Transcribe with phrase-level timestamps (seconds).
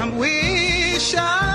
[0.00, 1.14] Give.
[1.14, 1.49] I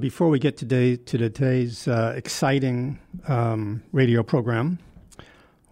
[0.00, 4.78] before we get today to today's uh, exciting um, radio program,
[5.18, 5.22] I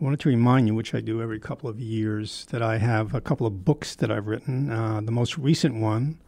[0.00, 3.20] wanted to remind you, which I do every couple of years, that I have a
[3.20, 4.70] couple of books that I've written.
[4.70, 6.18] Uh, the most recent one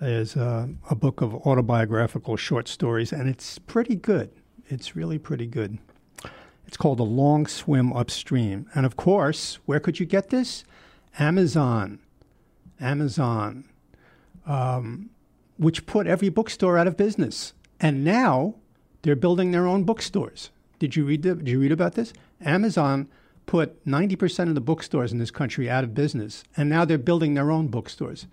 [0.00, 4.30] is uh, a book of autobiographical short stories, and it's pretty good.
[4.68, 5.78] It's really pretty good.
[6.66, 8.66] It's called A Long Swim Upstream.
[8.74, 10.64] And of course, where could you get this?
[11.18, 11.98] Amazon.
[12.80, 13.64] Amazon
[15.56, 17.52] which put every bookstore out of business.
[17.80, 18.54] And now
[19.02, 20.50] they're building their own bookstores.
[20.78, 22.12] Did you read the, did you read about this?
[22.40, 23.08] Amazon
[23.46, 27.34] put 90% of the bookstores in this country out of business, and now they're building
[27.34, 28.26] their own bookstores.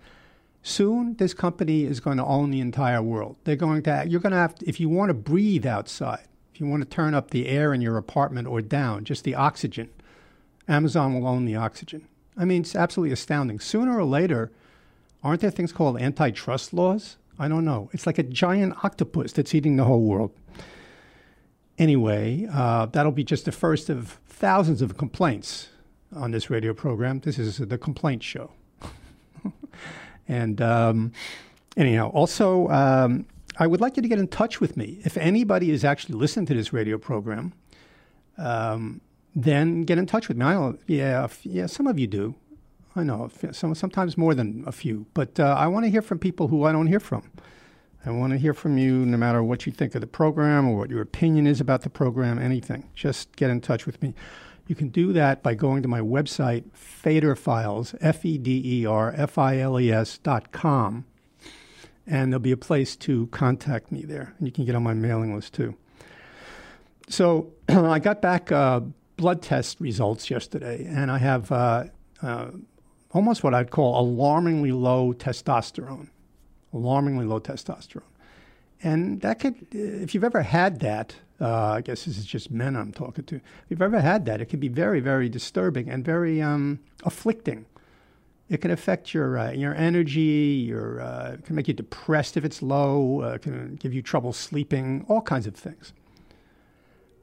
[0.62, 3.36] Soon this company is going to own the entire world.
[3.44, 6.60] They're going to you're going to have to, if you want to breathe outside, if
[6.60, 9.88] you want to turn up the air in your apartment or down, just the oxygen,
[10.68, 12.06] Amazon will own the oxygen.
[12.36, 13.58] I mean, it's absolutely astounding.
[13.58, 14.52] Sooner or later,
[15.22, 17.16] aren't there things called antitrust laws?
[17.38, 17.88] I don't know.
[17.92, 20.32] It's like a giant octopus that's eating the whole world.
[21.78, 25.68] Anyway, uh, that'll be just the first of thousands of complaints
[26.14, 27.20] on this radio program.
[27.20, 28.50] This is the complaint show.
[30.28, 31.12] and um,
[31.76, 33.26] anyhow, also, um,
[33.58, 35.00] I would like you to get in touch with me.
[35.04, 37.54] If anybody is actually listening to this radio program,
[38.36, 39.00] um,
[39.34, 40.44] then get in touch with me.
[40.44, 42.34] I don't, yeah, yeah, some of you do.
[42.96, 45.06] I know, some, sometimes more than a few.
[45.14, 47.30] But uh, I want to hear from people who I don't hear from.
[48.04, 50.76] I want to hear from you no matter what you think of the program or
[50.76, 52.88] what your opinion is about the program, anything.
[52.94, 54.14] Just get in touch with me.
[54.66, 58.86] You can do that by going to my website, Feder Files, F E D E
[58.86, 61.04] R F I L E S dot com.
[62.06, 64.34] And there'll be a place to contact me there.
[64.38, 65.74] And you can get on my mailing list too.
[67.08, 68.80] So I got back uh,
[69.16, 71.84] blood test results yesterday, and I have uh,
[72.22, 72.50] uh,
[73.12, 76.08] almost what I'd call alarmingly low testosterone.
[76.72, 78.02] Alarmingly low testosterone.
[78.82, 82.76] And that could, if you've ever had that, uh, I guess this is just men
[82.76, 83.36] I'm talking to.
[83.36, 87.66] If you've ever had that, it can be very, very disturbing and very um, afflicting.
[88.48, 90.64] It can affect your uh, your energy.
[90.66, 93.20] Your uh, can make you depressed if it's low.
[93.20, 95.04] Uh, can give you trouble sleeping.
[95.08, 95.92] All kinds of things.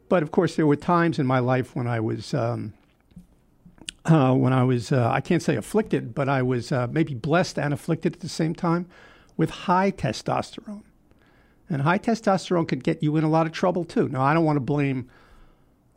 [0.09, 2.73] But of course, there were times in my life when I was um,
[4.05, 7.59] uh, when I was uh, I can't say afflicted, but I was uh, maybe blessed
[7.59, 8.87] and afflicted at the same time
[9.35, 10.83] with high testosterone.
[11.69, 14.07] And high testosterone could get you in a lot of trouble too.
[14.07, 15.09] Now, I don't want to blame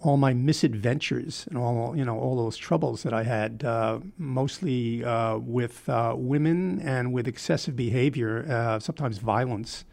[0.03, 5.05] all my misadventures and all you know all those troubles that I had, uh, mostly
[5.05, 9.85] uh, with uh, women and with excessive behavior, uh, sometimes violence,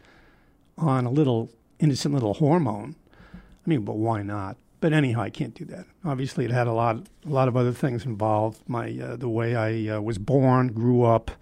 [0.76, 2.96] on a little innocent little hormone.
[3.34, 4.56] I mean, but why not?
[4.80, 5.86] But anyhow, I can't do that.
[6.04, 8.60] Obviously, it had a lot, a lot of other things involved.
[8.68, 11.32] My uh, the way I uh, was born, grew up,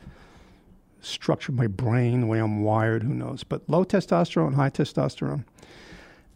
[1.02, 3.44] structure my brain, the way I'm wired, who knows?
[3.44, 5.44] But low testosterone, high testosterone.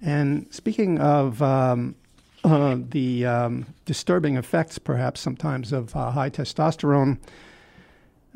[0.03, 1.95] And speaking of um,
[2.45, 7.19] uh, the um, disturbing effects, perhaps sometimes, of uh, high testosterone,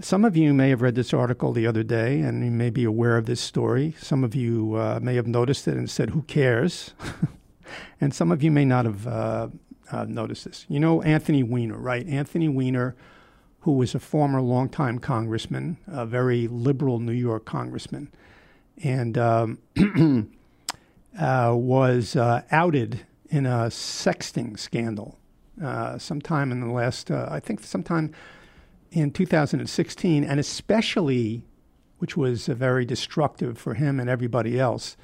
[0.01, 2.85] some of you may have read this article the other day and you may be
[2.85, 3.95] aware of this story.
[4.01, 6.95] Some of you uh, may have noticed it and said, Who cares?
[8.01, 9.49] and some of you may not have uh,
[9.91, 10.67] uh, noticed this.
[10.69, 12.07] You know Anthony Weiner, right?
[12.07, 12.97] Anthony Weiner
[13.65, 18.11] who was a former longtime congressman, a very liberal New York congressman,
[18.83, 19.59] and um,
[21.19, 25.17] uh, was uh, outed in a sexting scandal
[25.63, 28.13] uh, sometime in the last, uh, I think, sometime
[28.91, 31.43] in 2016, and especially,
[32.01, 34.95] which was very destructive for him and everybody else,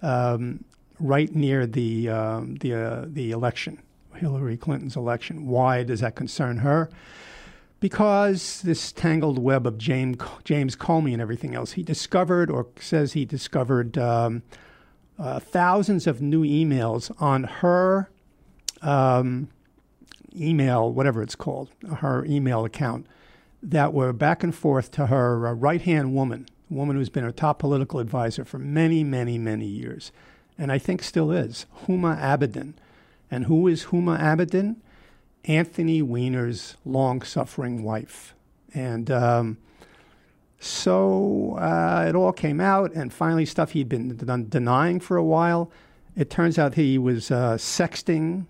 [0.00, 0.64] um,
[1.00, 3.82] right near the um, the uh, the election,
[4.14, 5.46] Hillary Clinton's election.
[5.46, 6.90] Why does that concern her?
[7.80, 13.12] because this tangled web of James, James Comey and everything else, he discovered or says
[13.12, 14.42] he discovered um,
[15.18, 18.10] uh, thousands of new emails on her
[18.82, 19.48] um,
[20.36, 23.06] email, whatever it's called, her email account,
[23.62, 27.24] that were back and forth to her uh, right hand woman, a woman who's been
[27.24, 30.12] her top political advisor for many, many, many years,
[30.58, 32.74] and I think still is, Huma Abedin.
[33.30, 34.76] And who is Huma Abedin?
[35.44, 38.34] Anthony Weiner's long suffering wife.
[38.74, 39.58] And um,
[40.60, 44.16] so uh, it all came out, and finally, stuff he'd been
[44.48, 45.70] denying for a while.
[46.16, 48.46] It turns out he was uh, sexting,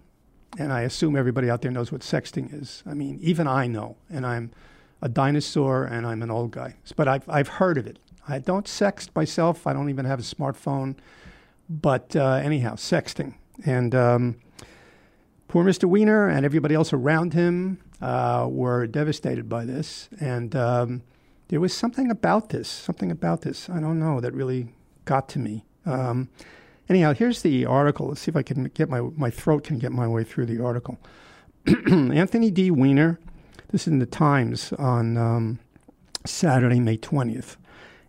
[0.59, 2.83] and I assume everybody out there knows what sexting is.
[2.87, 4.51] I mean, even I know, and I'm
[5.03, 7.99] a dinosaur and I'm an old guy, but I've, I've heard of it.
[8.27, 10.97] I don't sext myself, I don't even have a smartphone,
[11.69, 13.35] but uh, anyhow, sexting.
[13.65, 14.37] And um,
[15.49, 15.85] Poor Mr.
[15.87, 20.11] Weiner and everybody else around him uh, were devastated by this.
[20.21, 21.03] And um,
[21.49, 24.69] there was something about this, something about this, I don't know, that really
[25.07, 25.65] got to me.
[25.87, 26.29] Um,
[26.91, 28.09] anyhow, here's the article.
[28.09, 30.63] Let's see if I can get my, my throat can get my way through the
[30.63, 30.99] article.
[31.67, 32.71] Anthony D.
[32.71, 33.19] Weiner,
[33.71, 35.61] this is in the Times on um,
[36.27, 37.57] Saturday, May 20th.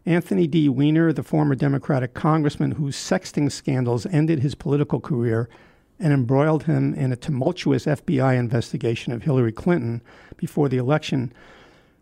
[0.05, 0.69] Anthony D.
[0.69, 5.49] Weiner, the former Democratic congressman whose sexting scandals ended his political career,
[5.99, 10.01] and embroiled him in a tumultuous FBI investigation of Hillary Clinton
[10.37, 11.33] before the election,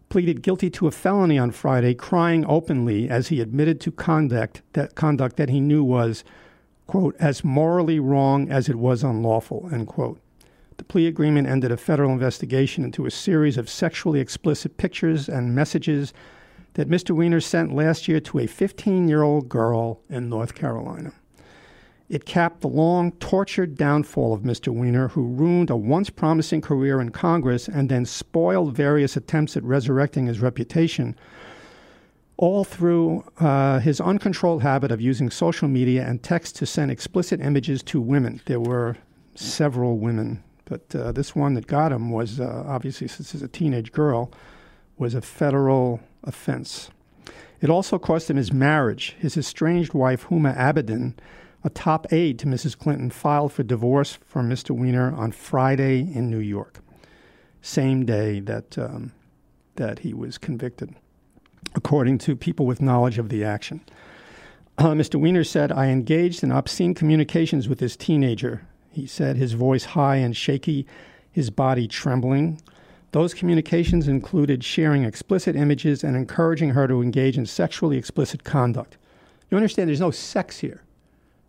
[0.09, 4.95] pleaded guilty to a felony on Friday, crying openly as he admitted to conduct that,
[4.95, 6.23] conduct that he knew was,
[6.85, 10.19] quote, as morally wrong as it was unlawful, end quote.
[10.77, 15.55] The plea agreement ended a federal investigation into a series of sexually explicit pictures and
[15.55, 16.13] messages
[16.77, 17.15] that Mr.
[17.15, 21.11] Weiner sent last year to a 15 year old girl in North Carolina.
[22.07, 24.69] It capped the long, tortured downfall of Mr.
[24.69, 29.63] Weiner, who ruined a once promising career in Congress and then spoiled various attempts at
[29.63, 31.17] resurrecting his reputation,
[32.37, 37.41] all through uh, his uncontrolled habit of using social media and text to send explicit
[37.41, 38.39] images to women.
[38.45, 38.95] There were
[39.33, 43.47] several women, but uh, this one that got him was uh, obviously, since he's a
[43.47, 44.31] teenage girl,
[44.97, 46.89] was a federal offense.
[47.61, 49.15] It also cost him his marriage.
[49.19, 51.15] His estranged wife, Huma Abedin,
[51.63, 52.77] a top aide to Mrs.
[52.77, 54.71] Clinton filed for divorce from Mr.
[54.71, 56.79] Weiner on Friday in New York,
[57.61, 59.11] same day that, um,
[59.75, 60.93] that he was convicted,
[61.75, 63.81] according to people with knowledge of the action.
[64.77, 65.19] Uh, Mr.
[65.19, 68.67] Weiner said, I engaged in obscene communications with this teenager.
[68.91, 70.85] He said, his voice high and shaky,
[71.31, 72.61] his body trembling.
[73.11, 78.97] Those communications included sharing explicit images and encouraging her to engage in sexually explicit conduct.
[79.49, 80.83] You understand, there's no sex here.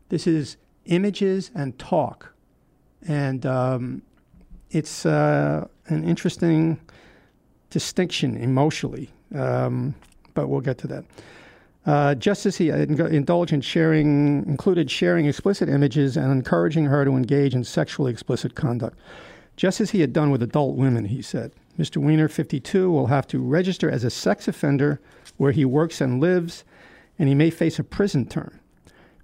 [0.08, 2.32] This is images and talk.
[3.06, 4.02] And um,
[4.70, 6.78] it's uh, an interesting
[7.70, 9.94] distinction emotionally, um,
[10.34, 11.04] but we'll get to that.
[11.86, 17.12] Uh, just as he indulged in sharing, included sharing explicit images and encouraging her to
[17.12, 18.98] engage in sexually explicit conduct.
[19.58, 21.50] Just as he had done with adult women, he said.
[21.76, 21.96] Mr.
[21.96, 25.00] Weiner, 52, will have to register as a sex offender
[25.36, 26.62] where he works and lives,
[27.18, 28.60] and he may face a prison term.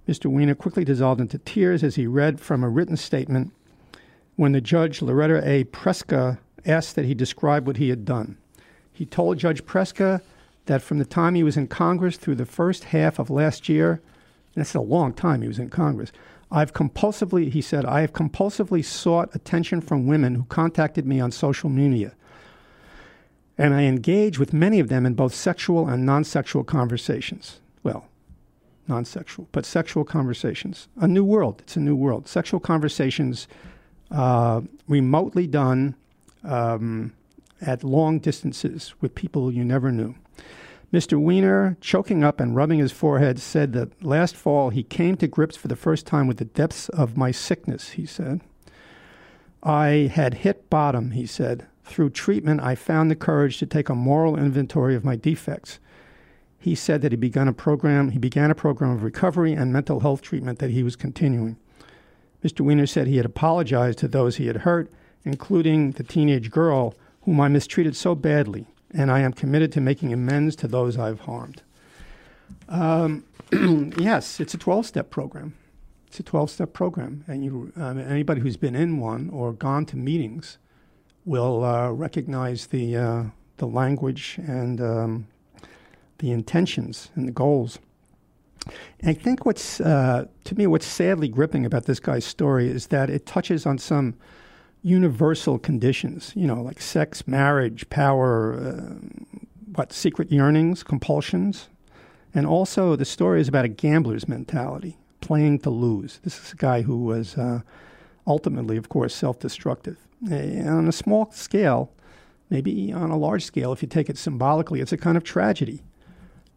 [0.09, 0.25] Mr.
[0.25, 3.53] Weiner quickly dissolved into tears as he read from a written statement
[4.35, 5.63] when the judge, Loretta A.
[5.63, 8.37] Preska, asked that he describe what he had done.
[8.91, 10.19] He told Judge Preska
[10.65, 14.01] that from the time he was in Congress through the first half of last year,
[14.53, 16.11] and that's a long time he was in Congress,
[16.51, 21.31] I've compulsively, he said, I have compulsively sought attention from women who contacted me on
[21.31, 22.13] social media.
[23.57, 27.59] And I engage with many of them in both sexual and non sexual conversations.
[27.83, 28.05] Well,
[28.87, 30.87] non sexual, but sexual conversations.
[30.97, 31.61] A new world.
[31.61, 32.27] It's a new world.
[32.27, 33.47] Sexual conversations
[34.11, 35.95] uh, remotely done
[36.43, 37.13] um,
[37.61, 40.15] at long distances with people you never knew.
[40.95, 41.19] Mr.
[41.19, 45.57] Weiner, choking up and rubbing his forehead, said that last fall he came to grips
[45.57, 48.39] for the first time with the depths of my sickness, he said.
[49.61, 51.67] I had hit bottom, he said.
[51.83, 55.79] Through treatment, I found the courage to take a moral inventory of my defects.
[56.57, 59.99] He said that he began a program, he began a program of recovery and mental
[59.99, 61.57] health treatment that he was continuing.
[62.41, 62.61] Mr.
[62.61, 64.89] Weiner said he had apologized to those he had hurt,
[65.25, 70.13] including the teenage girl whom I mistreated so badly, and I am committed to making
[70.13, 71.61] amends to those I've harmed.
[72.69, 73.25] Um,
[73.97, 75.55] yes, it's a 12 step program.
[76.07, 79.85] It's a 12 step program, and you, um, anybody who's been in one or gone
[79.87, 80.57] to meetings
[81.25, 83.23] will uh, recognize the, uh,
[83.57, 85.27] the language and um,
[86.19, 87.79] the intentions and the goals.
[89.01, 92.87] And I think what's, uh, to me, what's sadly gripping about this guy's story is
[92.87, 94.15] that it touches on some
[94.85, 98.93] universal conditions, you know, like sex, marriage, power, uh,
[99.73, 101.69] what, secret yearnings, compulsions.
[102.35, 106.19] And also, the story is about a gambler's mentality, playing to lose.
[106.23, 107.61] This is a guy who was uh,
[108.27, 109.97] ultimately, of course, self destructive.
[110.31, 111.91] on a small scale,
[112.51, 115.81] maybe on a large scale, if you take it symbolically, it's a kind of tragedy.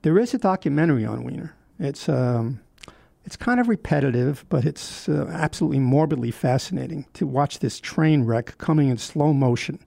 [0.03, 1.55] There is a documentary on Weiner.
[1.79, 2.61] It's um,
[3.29, 8.57] it's kind of repetitive, but it's uh, absolutely morbidly fascinating to watch this train wreck
[8.57, 9.79] coming in slow motion.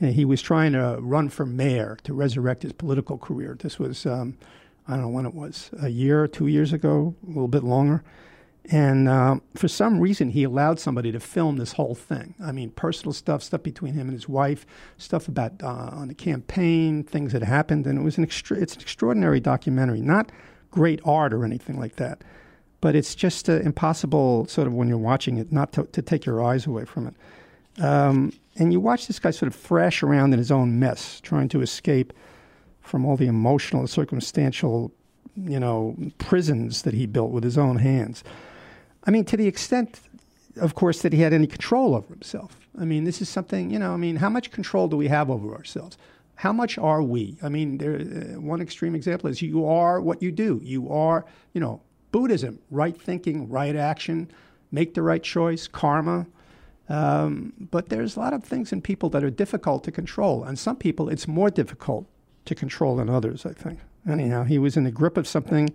[0.00, 3.56] And he was trying to run for mayor to resurrect his political career.
[3.58, 4.38] This was, um,
[4.86, 7.64] I don't know when it was, a year or two years ago, a little bit
[7.64, 8.04] longer.
[8.70, 12.36] And uh, for some reason, he allowed somebody to film this whole thing.
[12.40, 14.64] I mean, personal stuff, stuff between him and his wife,
[14.98, 18.76] stuff about uh, on the campaign, things that happened, and it was an extra- it's
[18.76, 20.00] an extraordinary documentary.
[20.00, 20.30] Not
[20.70, 22.22] great art or anything like that.
[22.80, 26.24] But it's just uh, impossible, sort of, when you're watching it, not to, to take
[26.24, 27.14] your eyes away from it.
[27.82, 31.48] Um, and you watch this guy sort of thrash around in his own mess, trying
[31.50, 32.12] to escape
[32.80, 34.92] from all the emotional, circumstantial,
[35.36, 38.22] you know, prisons that he built with his own hands.
[39.04, 40.00] I mean, to the extent,
[40.60, 42.58] of course, that he had any control over himself.
[42.80, 45.30] I mean, this is something, you know, I mean, how much control do we have
[45.30, 45.98] over ourselves?
[46.38, 47.36] how much are we?
[47.42, 50.60] I mean, there, uh, one extreme example is you are what you do.
[50.62, 54.30] You are, you know, Buddhism, right thinking, right action,
[54.70, 56.26] make the right choice, karma.
[56.88, 60.44] Um, but there's a lot of things in people that are difficult to control.
[60.44, 62.06] And some people, it's more difficult
[62.46, 63.80] to control than others, I think.
[64.08, 65.68] Anyhow, he was in the grip of something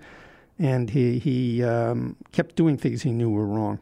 [0.58, 3.80] and he, he um, kept doing things he knew were wrong.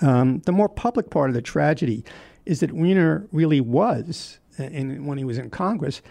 [0.00, 2.04] Um, the more public part of the tragedy
[2.44, 6.02] is that Weiner really was in, when he was in Congress,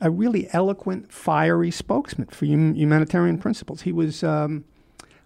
[0.00, 3.82] a really eloquent, fiery spokesman for hum- humanitarian principles.
[3.82, 4.24] He was.
[4.24, 4.64] Um,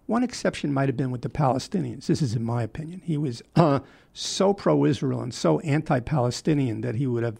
[0.06, 2.06] one exception might have been with the Palestinians.
[2.06, 3.02] This is in my opinion.
[3.04, 3.80] He was uh,
[4.12, 7.38] so pro-Israel and so anti-Palestinian that he would have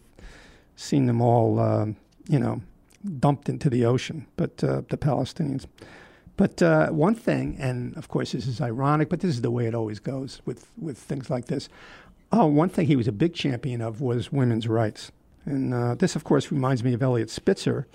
[0.75, 1.87] seen them all, uh,
[2.27, 2.61] you know,
[3.19, 4.27] dumped into the ocean.
[4.35, 5.65] But uh, the Palestinians.
[6.35, 9.65] But uh, one thing, and of course this is ironic, but this is the way
[9.65, 11.69] it always goes with with things like this.
[12.31, 15.11] Oh, one thing he was a big champion of was women's rights.
[15.45, 17.87] And uh, this, of course, reminds me of Eliot Spitzer,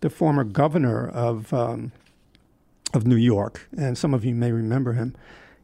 [0.00, 1.92] the former governor of, um,
[2.94, 3.68] of New York.
[3.76, 5.14] And some of you may remember him.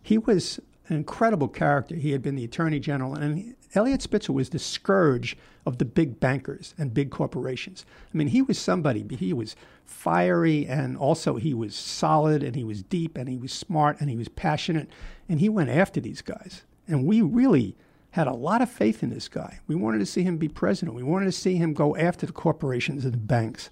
[0.02, 1.94] He was an incredible character.
[1.94, 5.84] He had been the attorney general, and he, Eliot Spitzer was the scourge of the
[5.84, 7.86] big bankers and big corporations.
[8.12, 12.64] I mean, he was somebody, he was fiery, and also he was solid, and he
[12.64, 14.88] was deep, and he was smart, and he was passionate,
[15.28, 16.62] and he went after these guys.
[16.86, 17.74] And we really
[18.10, 19.58] had a lot of faith in this guy.
[19.66, 20.94] We wanted to see him be president.
[20.94, 23.70] We wanted to see him go after the corporations and the banks.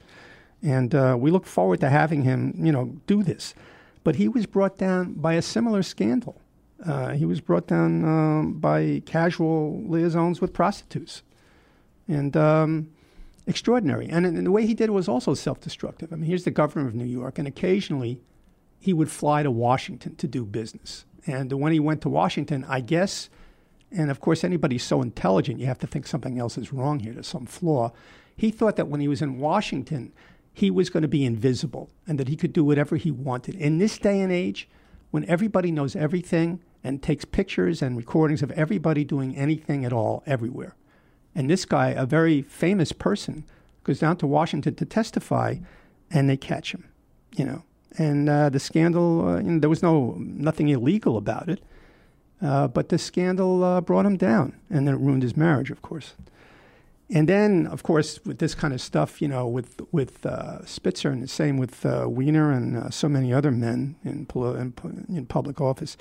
[0.63, 3.55] And uh, we look forward to having him, you know, do this.
[4.05, 6.41] But he was brought down by a similar scandal.
[6.85, 11.23] Uh, he was brought down um, by casual liaisons with prostitutes,
[12.09, 12.89] and um,
[13.47, 14.09] extraordinary.
[14.09, 16.13] And, and the way he did it was also self-destructive.
[16.13, 18.21] I mean, here's the governor of New York, and occasionally
[18.81, 21.05] he would fly to Washington to do business.
[21.25, 23.31] And when he went to Washington, I guess,
[23.93, 27.13] and of course, anybody's so intelligent, you have to think something else is wrong here.
[27.13, 27.93] There's some flaw.
[28.35, 30.13] He thought that when he was in Washington,
[30.53, 33.55] he was going to be invisible and that he could do whatever he wanted.
[33.55, 34.69] In this day and age,
[35.11, 40.23] when everybody knows everything and takes pictures and recordings of everybody doing anything at all
[40.27, 40.75] everywhere,
[41.35, 43.45] and this guy, a very famous person,
[43.85, 45.57] goes down to Washington to testify,
[46.11, 46.85] and they catch him,
[47.35, 47.63] you know.
[47.99, 51.63] And uh, the scandal, uh, you know, there was no nothing illegal about it,
[52.41, 55.83] uh, but the scandal uh, brought him down, and then it ruined his marriage, of
[55.83, 56.15] course.
[57.11, 61.11] And then, of course, with this kind of stuff, you know, with with uh, Spitzer,
[61.11, 65.27] and the same with uh, Weiner and uh, so many other men in, in, in
[65.27, 65.97] public office,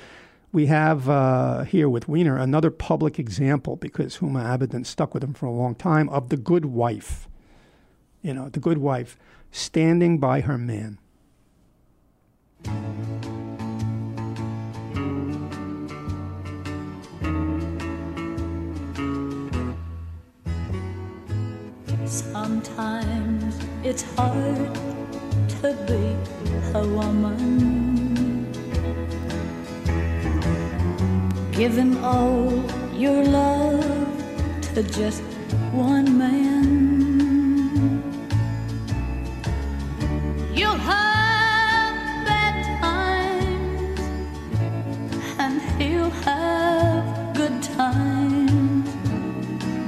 [0.53, 5.33] we have uh, here with Weiner another public example because Huma Abedin stuck with him
[5.33, 7.27] for a long time of the good wife.
[8.21, 9.17] You know, the good wife
[9.51, 10.97] standing by her man.
[22.11, 24.75] Sometimes it's hard
[25.61, 26.13] to be
[26.77, 28.51] a woman.
[31.53, 32.51] Giving all
[32.93, 34.07] your love
[34.73, 35.21] to just
[35.71, 38.03] one man.
[40.53, 43.99] You'll have bad times,
[45.39, 48.89] and he'll have good times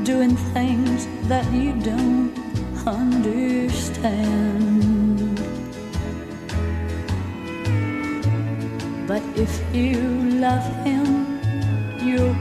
[0.06, 2.34] doing things that you don't
[2.86, 4.34] understand.
[9.08, 10.01] But if you
[10.39, 11.39] love him,
[12.03, 12.36] you'll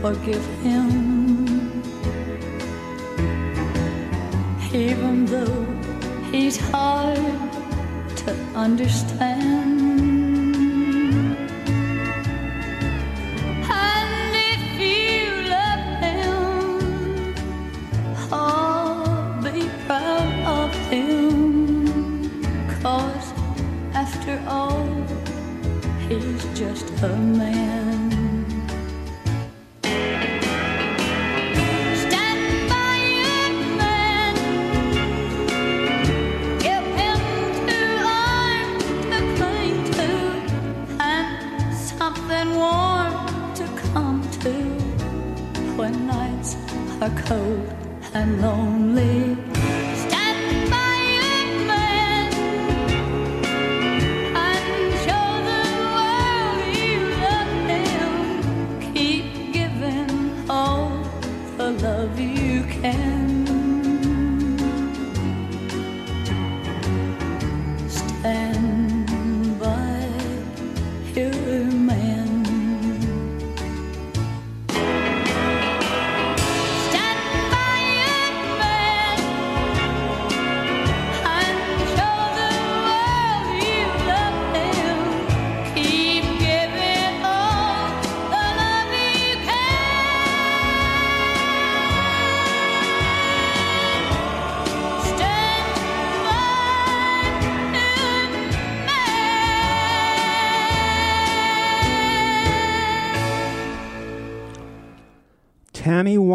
[0.00, 1.82] forgive him.
[4.72, 5.66] Even though
[6.30, 7.18] he's hard
[8.16, 9.73] to understand.
[43.54, 44.50] To come to
[45.76, 46.56] when nights
[47.00, 47.72] are cold
[48.14, 49.53] and lonely.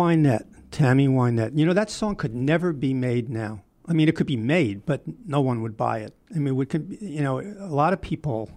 [0.10, 0.46] Wynette.
[0.72, 1.58] Tammy Wynette.
[1.58, 3.64] You know, that song could never be made now.
[3.88, 6.16] I mean, it could be made, but no one would buy it.
[6.36, 8.52] I mean, we could, you know, a lot of people,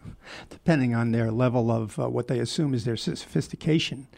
[0.50, 4.08] depending on their level of uh, what they assume is their sophistication,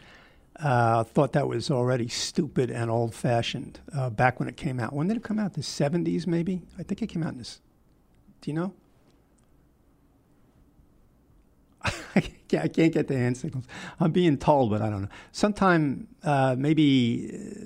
[0.61, 4.93] uh, thought that was already stupid and old fashioned uh, back when it came out.
[4.93, 5.53] When did it come out?
[5.53, 6.61] The 70s, maybe?
[6.79, 7.59] I think it came out in this.
[8.41, 8.73] Do you know?
[12.15, 13.65] I can't get the hand signals.
[13.99, 15.09] I'm being told, but I don't know.
[15.31, 17.65] Sometime, uh, maybe uh,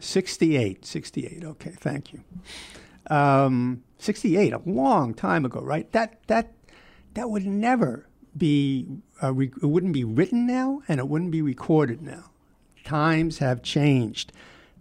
[0.00, 0.84] 68.
[0.84, 1.44] 68.
[1.44, 2.22] Okay, thank you.
[3.08, 5.90] Um, 68, a long time ago, right?
[5.92, 6.52] That that
[7.14, 8.88] that would never be.
[9.22, 12.30] Uh, re- it wouldn't be written now, and it wouldn't be recorded now.
[12.84, 14.32] Times have changed.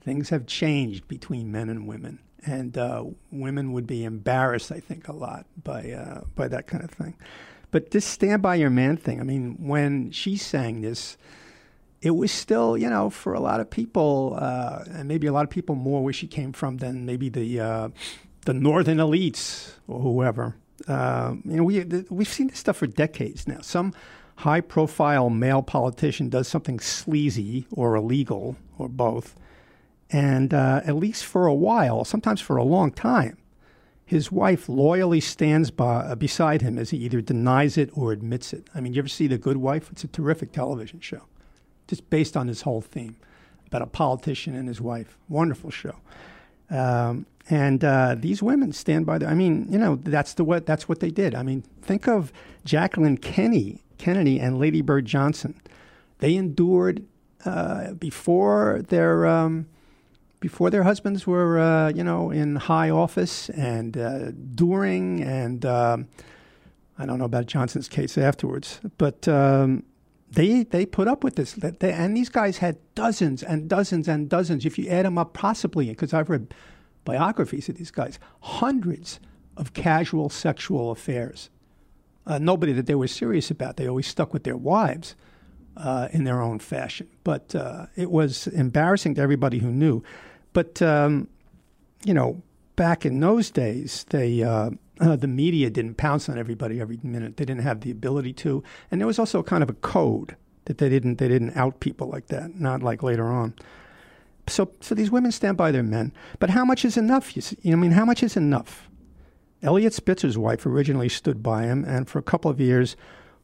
[0.01, 5.07] Things have changed between men and women, and uh, women would be embarrassed, I think,
[5.07, 7.15] a lot by uh, by that kind of thing.
[7.73, 9.19] But this "Stand by Your Man" thing.
[9.19, 11.17] I mean, when she sang this,
[12.03, 15.43] it was still, you know, for a lot of people, uh, and maybe a lot
[15.43, 17.89] of people more where she came from than maybe the uh,
[18.45, 20.55] the northern elites or whoever.
[20.87, 23.61] Uh, you know, we we've seen this stuff for decades now.
[23.61, 23.95] Some
[24.35, 29.35] high profile male politician does something sleazy or illegal or both,
[30.11, 33.35] and uh, at least for a while, sometimes for a long time,
[34.05, 38.53] his wife loyally stands by, uh, beside him as he either denies it or admits
[38.53, 38.67] it.
[38.75, 39.89] I mean, you ever see The Good Wife?
[39.91, 41.23] It's a terrific television show,
[41.87, 43.15] just based on this whole theme
[43.67, 45.17] about a politician and his wife.
[45.29, 45.95] Wonderful show.
[46.69, 49.29] Um, and uh, these women stand by their.
[49.29, 51.35] I mean, you know, that's the what that's what they did.
[51.35, 52.31] I mean, think of
[52.63, 55.59] Jacqueline Kennedy, Kennedy, and Lady Bird Johnson.
[56.19, 57.03] They endured
[57.45, 59.67] uh, before their um,
[60.43, 66.09] before their husbands were, uh, you know, in high office, and uh, during, and um,
[66.99, 69.27] I don't know about Johnson's case afterwards, but.
[69.27, 69.83] Um,
[70.35, 74.27] they they put up with this, they, and these guys had dozens and dozens and
[74.27, 74.65] dozens.
[74.65, 76.55] If you add them up, possibly because I've read
[77.05, 79.19] biographies of these guys, hundreds
[79.57, 81.51] of casual sexual affairs.
[82.25, 83.77] Uh, nobody that they were serious about.
[83.77, 85.15] They always stuck with their wives
[85.77, 87.07] uh, in their own fashion.
[87.23, 90.03] But uh, it was embarrassing to everybody who knew.
[90.53, 91.27] But, um,
[92.05, 92.41] you know,
[92.75, 97.37] back in those days, they, uh, uh, the media didn't pounce on everybody every minute.
[97.37, 98.63] They didn't have the ability to.
[98.91, 100.35] And there was also kind of a code
[100.65, 103.55] that they didn't, they didn't out people like that, not like later on.
[104.47, 106.11] So, so these women stand by their men.
[106.39, 107.35] But how much is enough?
[107.35, 108.89] You see, I mean, how much is enough?
[109.61, 112.97] Eliot Spitzer's wife originally stood by him, and for a couple of years,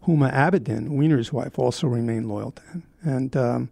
[0.05, 2.83] Huma Abedin, Weiner's wife, also remained loyal to him.
[3.01, 3.69] And um,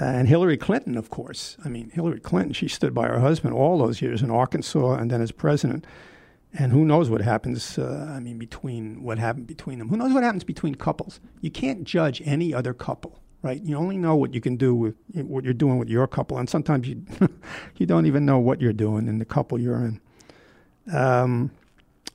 [0.00, 1.56] and Hillary Clinton, of course.
[1.64, 5.10] I mean, Hillary Clinton, she stood by her husband all those years in Arkansas and
[5.10, 5.86] then as president.
[6.54, 9.88] And who knows what happens, uh, I mean, between what happened between them.
[9.88, 11.18] Who knows what happens between couples?
[11.40, 13.60] You can't judge any other couple right?
[13.62, 16.48] You only know what you can do with what you're doing with your couple, and
[16.48, 17.04] sometimes you
[17.76, 20.00] you don't even know what you're doing in the couple you're in.
[20.92, 21.50] Um,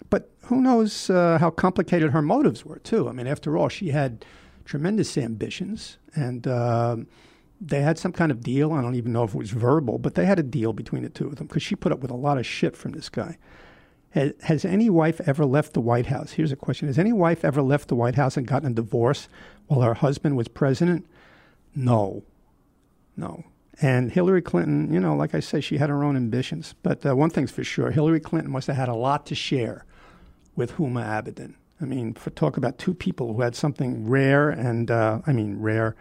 [0.09, 3.09] but who knows uh, how complicated her motives were too?
[3.09, 4.25] I mean, after all, she had
[4.65, 6.97] tremendous ambitions, and uh,
[7.59, 8.73] they had some kind of deal.
[8.73, 11.09] I don't even know if it was verbal, but they had a deal between the
[11.09, 13.37] two of them because she put up with a lot of shit from this guy.
[14.11, 16.33] Has, has any wife ever left the White House?
[16.33, 19.27] Here's a question: Has any wife ever left the White House and gotten a divorce
[19.67, 21.05] while her husband was president?
[21.75, 22.23] No,
[23.15, 23.43] no.
[23.79, 26.73] And Hillary Clinton, you know, like I said, she had her own ambitions.
[26.81, 29.85] But uh, one thing's for sure Hillary Clinton must have had a lot to share
[30.55, 31.53] with Huma Abedin.
[31.79, 35.59] I mean, for talk about two people who had something rare and, uh, I mean,
[35.59, 35.95] rare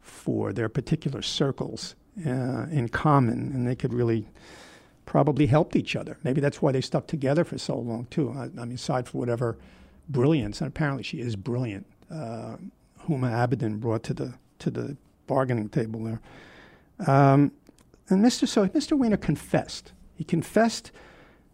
[0.00, 1.94] for their particular circles
[2.26, 4.28] uh, in common, and they could really
[5.06, 6.18] probably helped each other.
[6.22, 8.30] Maybe that's why they stuck together for so long, too.
[8.30, 9.58] I, I mean, aside from whatever
[10.08, 12.56] brilliance, and apparently she is brilliant, uh,
[13.06, 16.20] Huma Abedin brought to the to the bargaining table there.
[17.06, 17.52] Um,
[18.08, 18.46] and Mr.
[18.46, 18.98] So Mr.
[18.98, 19.92] Weiner confessed.
[20.14, 20.92] He confessed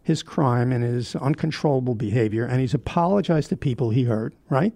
[0.03, 4.33] his crime and his uncontrollable behavior, and he's apologized to people he hurt.
[4.49, 4.73] Right?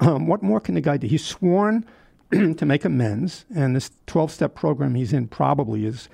[0.00, 1.06] Um, what more can the guy do?
[1.06, 1.86] He's sworn
[2.56, 6.08] to make amends, and this 12-step program he's in probably is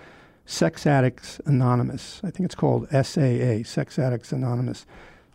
[0.44, 2.20] Sex Addicts Anonymous.
[2.22, 4.84] I think it's called SAA, Sex Addicts Anonymous,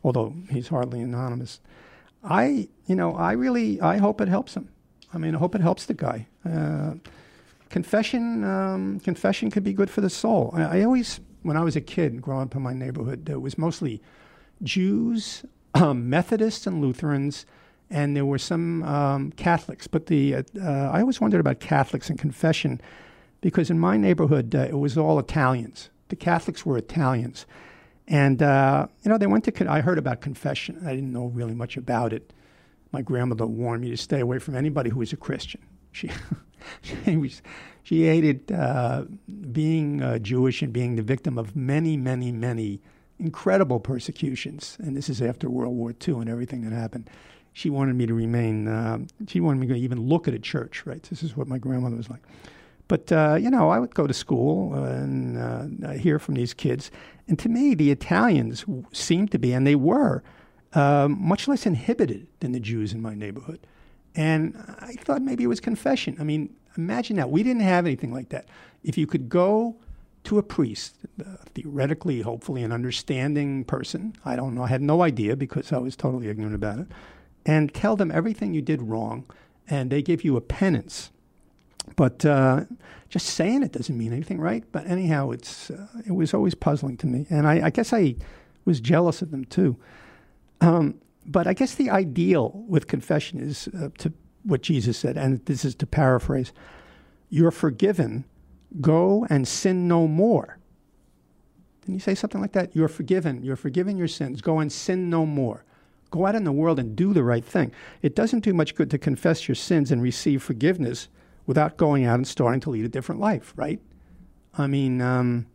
[0.04, 1.60] although he's hardly anonymous.
[2.24, 4.70] I, you know, I really, I hope it helps him.
[5.14, 6.28] I mean, I hope it helps the guy.
[6.48, 6.96] Uh,
[7.70, 10.52] confession, um, confession could be good for the soul.
[10.54, 13.58] I, I, always, when I was a kid growing up in my neighborhood, it was
[13.58, 14.02] mostly
[14.62, 17.46] Jews, um, Methodists, and Lutherans,
[17.90, 19.88] and there were some um, Catholics.
[19.88, 22.82] But the uh, uh, I always wondered about Catholics and confession,
[23.42, 25.90] because in my neighborhood uh, it was all Italians.
[26.10, 27.46] The Catholics were Italians,
[28.08, 29.72] and uh, you know they went to.
[29.72, 30.82] I heard about confession.
[30.86, 32.32] I didn't know really much about it
[32.96, 35.62] my grandmother warned me to stay away from anybody who was a Christian.
[35.92, 36.10] She,
[36.82, 37.42] she, was,
[37.84, 39.04] she hated uh,
[39.52, 42.82] being uh, Jewish and being the victim of many, many, many
[43.20, 44.78] incredible persecutions.
[44.80, 47.10] And this is after World War II and everything that happened.
[47.56, 50.86] She wanted me to remain, uh, she wanted me to even look at a church,
[50.86, 51.02] right?
[51.04, 52.22] This is what my grandmother was like.
[52.90, 56.92] But, uh, you know, I would go to school and uh, hear from these kids.
[57.30, 60.22] And to me, the Italians seemed to be, and they were,
[60.74, 63.66] um, much less inhibited than the Jews in my neighborhood.
[64.16, 66.18] And I thought maybe it was confession.
[66.20, 67.30] I mean, imagine that.
[67.30, 68.50] We didn't have anything like that.
[68.84, 69.78] If you could go
[70.26, 75.04] to a priest, uh, theoretically, hopefully, an understanding person, I don't know, I had no
[75.04, 76.88] idea because I was totally ignorant about it,
[77.46, 79.26] and tell them everything you did wrong,
[79.70, 81.12] and they give you a penance.
[81.96, 82.66] But uh,
[83.10, 84.64] just saying it doesn't mean anything, right?
[84.72, 88.16] But anyhow, it's uh, it was always puzzling to me, and I, I guess I
[88.66, 89.78] was jealous of them too.
[90.62, 95.44] Um, but I guess the ideal with confession is uh, to what Jesus said, and
[95.46, 96.52] this is to paraphrase
[97.30, 98.26] You're forgiven,
[98.82, 100.58] go and sin no more.
[101.82, 102.76] Didn't he say something like that?
[102.76, 105.64] You're forgiven, you're forgiven your sins, go and sin no more.
[106.16, 107.74] Go out in the world and do the right thing.
[108.02, 111.10] It doesn't do much good to confess your sins and receive forgiveness
[111.46, 113.82] without going out and starting to lead a different life, right?
[114.58, 115.48] I mean, um,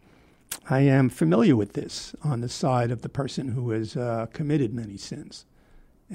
[0.68, 4.74] I am familiar with this on the side of the person who has uh, committed
[4.74, 5.46] many sins.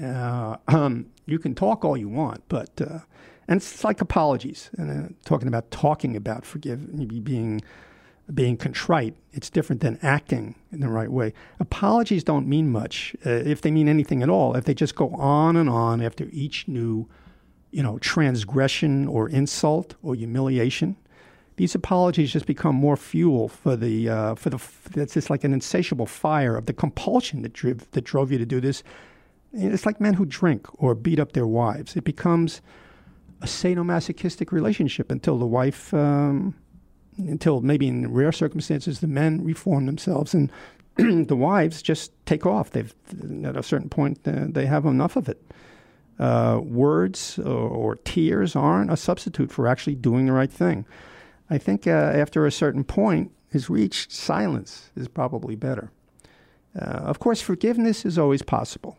[0.00, 3.00] Uh, um, you can talk all you want, but uh,
[3.48, 7.62] and it's like apologies and uh, talking about talking about forgive being
[8.32, 9.14] being contrite.
[9.32, 11.32] It's different than acting in the right way.
[11.60, 14.56] Apologies don't mean much uh, if they mean anything at all.
[14.56, 17.08] If they just go on and on after each new,
[17.70, 20.96] you know, transgression or insult or humiliation
[21.56, 24.60] these apologies just become more fuel for the uh, for the
[24.94, 28.46] it's just like an insatiable fire of the compulsion that drove that drove you to
[28.46, 28.82] do this.
[29.52, 31.96] It's like men who drink or beat up their wives.
[31.96, 32.60] It becomes
[33.40, 36.54] a sadomasochistic relationship until the wife, um,
[37.18, 40.50] until maybe in rare circumstances, the men reform themselves and
[40.96, 42.70] the wives just take off.
[42.70, 42.94] They've
[43.44, 45.42] at a certain point uh, they have enough of it.
[46.18, 50.86] Uh, words or, or tears aren't a substitute for actually doing the right thing.
[51.50, 55.90] I think uh, after a certain point is reached, silence is probably better.
[56.74, 58.96] Uh, of course, forgiveness is always possible.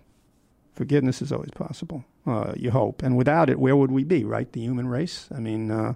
[0.73, 3.01] Forgiveness is always possible, uh, you hope.
[3.01, 4.51] And without it, where would we be, right?
[4.51, 5.27] The human race?
[5.35, 5.93] I mean, uh,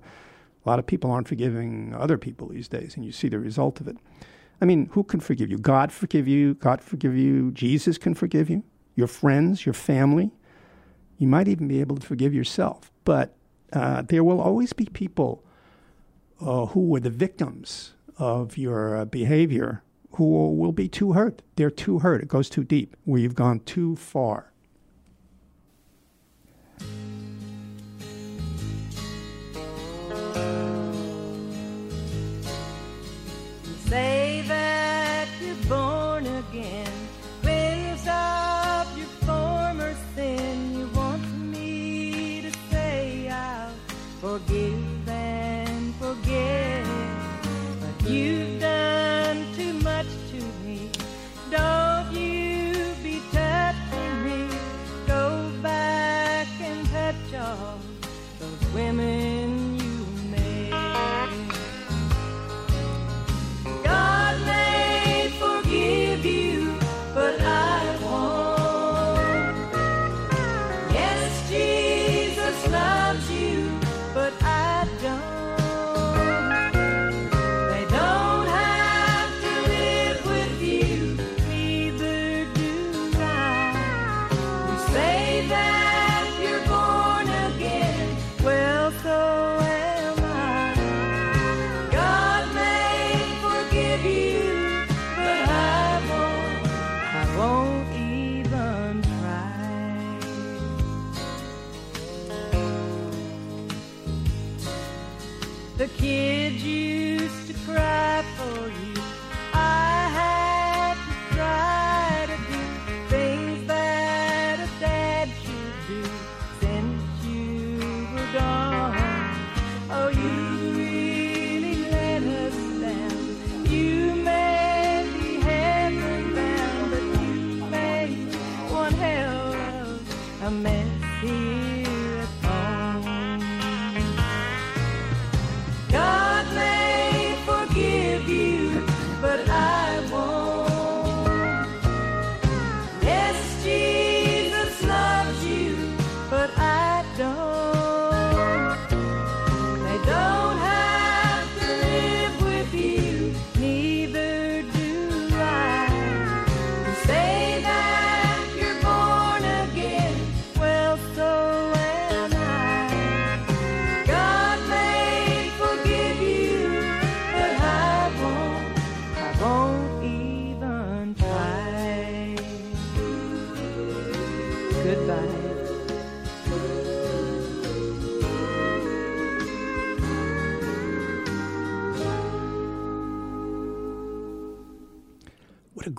[0.64, 3.80] a lot of people aren't forgiving other people these days, and you see the result
[3.82, 3.98] of it.
[4.62, 5.58] I mean, who can forgive you?
[5.58, 6.54] God forgive you.
[6.56, 7.52] God forgive you.
[7.52, 8.64] Jesus can forgive you.
[8.96, 10.32] Your friends, your family.
[11.18, 12.92] You might even be able to forgive yourself.
[13.04, 13.36] But
[13.74, 15.44] uh, there will always be people
[16.40, 21.42] uh, who were the victims of your uh, behavior who will be too hurt.
[21.56, 22.22] They're too hurt.
[22.22, 24.51] It goes too deep, where you've gone too far.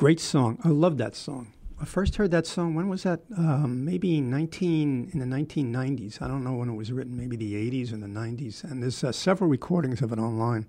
[0.03, 0.59] Great song.
[0.65, 1.53] I love that song.
[1.81, 3.21] I first heard that song, when was that?
[3.39, 6.21] Um, maybe 19, in the 1990s.
[6.21, 8.65] I don't know when it was written, maybe the 80s or the 90s.
[8.65, 10.67] And there's uh, several recordings of it online.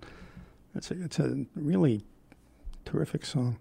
[0.76, 2.04] It's a, it's a really
[2.84, 3.58] terrific song.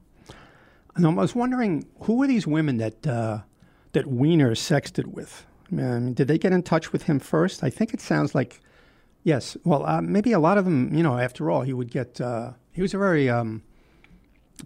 [0.95, 3.39] And I was wondering, who were these women that, uh,
[3.93, 5.43] that Weiner sexted with?
[5.71, 7.63] I mean, did they get in touch with him first?
[7.63, 8.59] I think it sounds like,
[9.23, 9.57] yes.
[9.63, 12.51] Well, uh, maybe a lot of them, you know, after all, he would get, uh,
[12.73, 13.63] he was a very, um,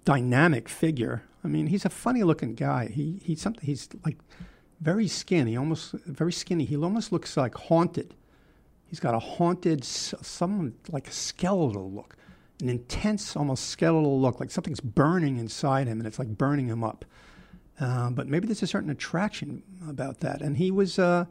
[0.05, 1.23] dynamic figure.
[1.43, 2.87] I mean, he's a funny looking guy.
[2.87, 3.65] He he's something.
[3.65, 4.17] He's like
[4.81, 6.65] very skinny, almost very skinny.
[6.65, 8.13] He almost looks like haunted.
[8.85, 12.15] He's got a haunted, some like a skeletal look,
[12.61, 16.83] an intense, almost skeletal look, like something's burning inside him, and it's like burning him
[16.83, 17.03] up.
[17.79, 20.41] Um, but maybe there's a certain attraction about that.
[20.41, 21.25] And he was uh,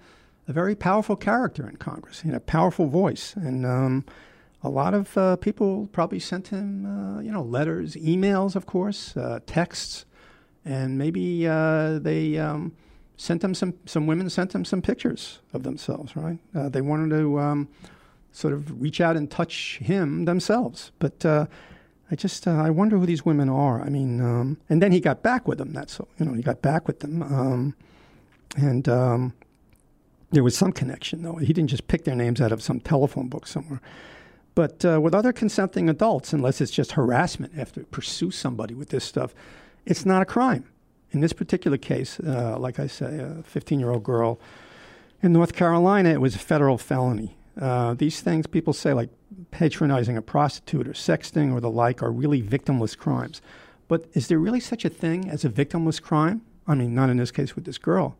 [0.46, 2.20] a very powerful character in Congress.
[2.20, 4.04] He had a powerful voice, and um,
[4.66, 9.16] a lot of uh, people probably sent him, uh, you know, letters, emails, of course,
[9.16, 10.04] uh, texts,
[10.64, 12.74] and maybe uh, they um,
[13.16, 13.74] sent him some.
[13.86, 16.16] Some women sent him some pictures of themselves.
[16.16, 16.38] Right?
[16.54, 17.68] Uh, they wanted to um,
[18.32, 21.24] sort of reach out and touch him themselves, but.
[21.24, 21.46] Uh,
[22.08, 23.82] I just I wonder who these women are.
[23.82, 25.72] I mean, um, and then he got back with them.
[25.72, 27.74] That's you know he got back with them, um,
[28.56, 29.32] and um,
[30.30, 31.34] there was some connection though.
[31.34, 33.80] He didn't just pick their names out of some telephone book somewhere.
[34.56, 38.74] But uh, with other consenting adults, unless it's just harassment, you have to pursue somebody
[38.74, 39.34] with this stuff.
[39.84, 40.64] It's not a crime.
[41.12, 44.40] In this particular case, uh, like I say, a 15 year old girl
[45.22, 47.36] in North Carolina, it was a federal felony.
[47.60, 49.10] Uh, these things people say, like
[49.50, 53.42] patronizing a prostitute or sexting or the like, are really victimless crimes.
[53.88, 56.40] But is there really such a thing as a victimless crime?
[56.66, 58.16] I mean, not in this case with this girl,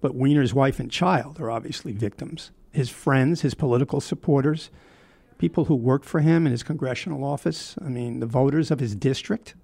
[0.00, 2.52] but Weiner's wife and child are obviously victims.
[2.70, 4.70] His friends, his political supporters,
[5.42, 7.74] people who worked for him in his congressional office.
[7.84, 9.56] I mean, the voters of his district.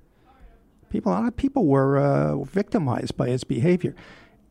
[0.90, 3.94] People, a lot of people were uh, victimized by his behavior.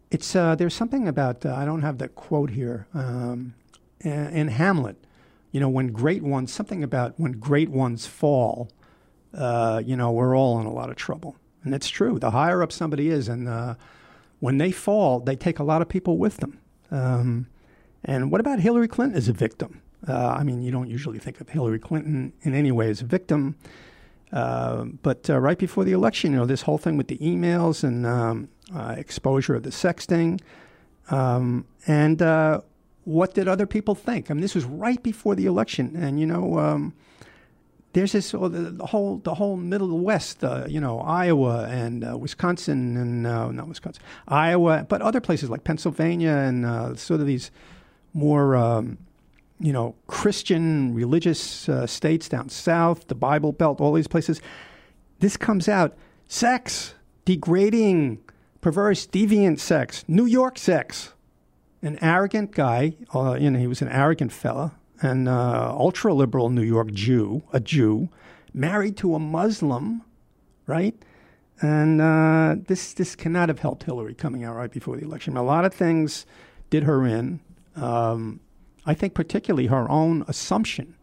[0.09, 3.55] It's uh, there's something about uh, I don't have the quote here um,
[3.99, 4.95] in, Hamlet.
[5.51, 8.71] You know, when great ones, something about when great ones fall.
[9.33, 11.35] Uh, you know, we're all in a lot of trouble,
[11.65, 12.19] and it's true.
[12.19, 13.75] The higher up somebody is, and uh,
[14.39, 16.61] when they fall, they take a lot of people with them.
[16.89, 17.47] Um,
[18.05, 19.81] and what about Hillary Clinton as a victim?
[20.07, 23.05] Uh, I mean, you don't usually think of Hillary Clinton in any way as a
[23.05, 23.55] victim.
[24.31, 27.83] Uh, but uh, right before the election, you know, this whole thing with the emails
[27.83, 30.39] and um, uh, exposure of the sexting.
[31.09, 32.61] Um, and uh,
[33.05, 34.29] what did other people think?
[34.29, 35.95] I mean, this was right before the election.
[35.95, 36.93] And, you know, um,
[37.93, 42.03] there's this oh, the, the whole the whole Middle West, uh, you know, Iowa and
[42.03, 47.21] uh, Wisconsin and uh, not Wisconsin, Iowa, but other places like Pennsylvania and uh, sort
[47.21, 47.49] of these
[48.13, 48.97] more um,
[49.59, 54.41] you know Christian religious uh, states down south, the Bible Belt, all these places.
[55.19, 56.93] This comes out sex,
[57.25, 58.19] degrading,
[58.61, 61.13] perverse, deviant sex, New York sex.
[61.81, 66.49] An arrogant guy, uh, you know, he was an arrogant fella, an uh, ultra liberal
[66.49, 68.09] New York Jew, a Jew,
[68.53, 70.01] married to a Muslim,
[70.65, 70.95] right?
[71.61, 75.37] And uh, this this cannot have helped Hillary coming out right before the election.
[75.37, 76.25] A lot of things
[76.69, 77.39] did her in.
[77.75, 78.39] Um,
[78.87, 80.95] I think particularly her own assumption,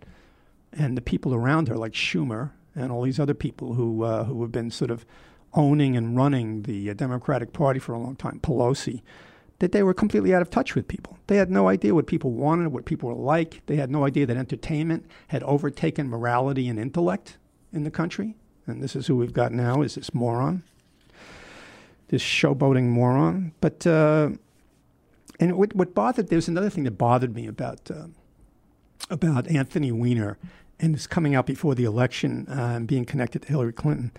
[0.73, 4.43] and the people around her, like Schumer and all these other people who uh, who
[4.43, 5.07] have been sort of
[5.53, 9.03] owning and running the uh, Democratic Party for a long time, Pelosi
[9.61, 11.19] that they were completely out of touch with people.
[11.27, 13.63] They had no idea what people wanted, what people were like.
[13.67, 17.39] They had no idea that entertainment had overtaken morality and intellect
[17.73, 18.37] in the country.
[18.67, 20.65] And this is who we've got now is this moron,
[22.09, 23.53] this showboating moron.
[23.61, 24.31] But uh,
[25.41, 28.07] and what, what bothered there's another thing that bothered me about uh,
[29.11, 30.39] about Anthony Weiner
[30.79, 34.13] and his coming out before the election uh, and being connected to Hillary Clinton.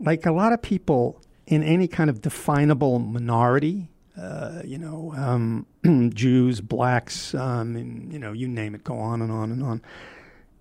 [0.00, 5.66] Like a lot of people in any kind of definable minority, uh, you know, um,
[6.14, 9.82] Jews, blacks, um, and you know, you name it, go on and on and on.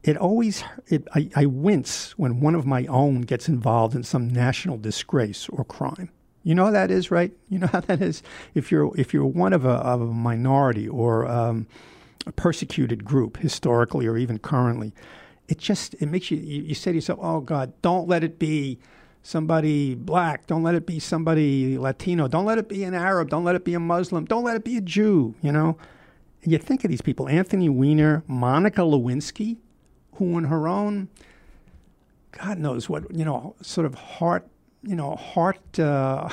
[0.04, 4.28] It always, it, I, I wince when one of my own gets involved in some
[4.28, 6.10] national disgrace or crime.
[6.44, 7.32] You know how that is, right?
[7.50, 8.24] You know how that is.
[8.54, 11.68] If you're if you're one of a of a minority or um,
[12.26, 14.94] a persecuted group historically or even currently,
[15.48, 18.40] it just it makes you, you you say to yourself, "Oh God, don't let it
[18.40, 18.80] be."
[19.24, 20.46] somebody black.
[20.48, 22.28] Don't let it be somebody Latino.
[22.28, 23.30] Don't let it be an Arab.
[23.30, 24.26] Don't let it be a Muslim.
[24.26, 25.78] Don't let it be a Jew, you know?
[26.44, 29.58] And you think of these people Anthony Weiner, Monica Lewinsky,
[30.16, 31.08] who, in her own,
[32.32, 34.48] God knows what, you know, sort of heart,
[34.84, 36.30] you know, heart, uh,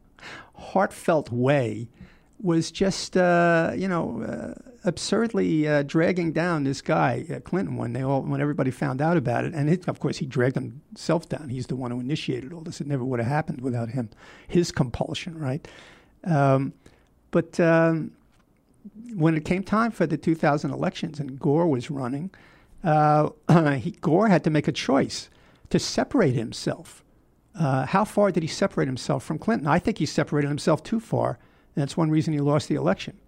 [0.54, 1.88] heartfelt way
[2.42, 7.92] was just, uh, you know, uh, absurdly uh, dragging down this guy uh, Clinton when
[7.92, 11.28] they all when everybody found out about it, and it, of course he dragged himself
[11.28, 11.48] down.
[11.48, 12.80] He's the one who initiated all this.
[12.80, 14.10] It never would have happened without him,
[14.48, 15.66] his compulsion, right?
[16.24, 16.72] Um,
[17.30, 18.12] but um,
[19.14, 22.30] when it came time for the 2000 elections and Gore was running,
[22.82, 23.30] uh,
[23.76, 25.28] he, Gore had to make a choice
[25.70, 27.04] to separate himself.
[27.60, 29.66] Uh, how far did he separate himself from Clinton?
[29.68, 31.38] I think he separated himself too far,
[31.76, 33.18] and that's one reason he lost the election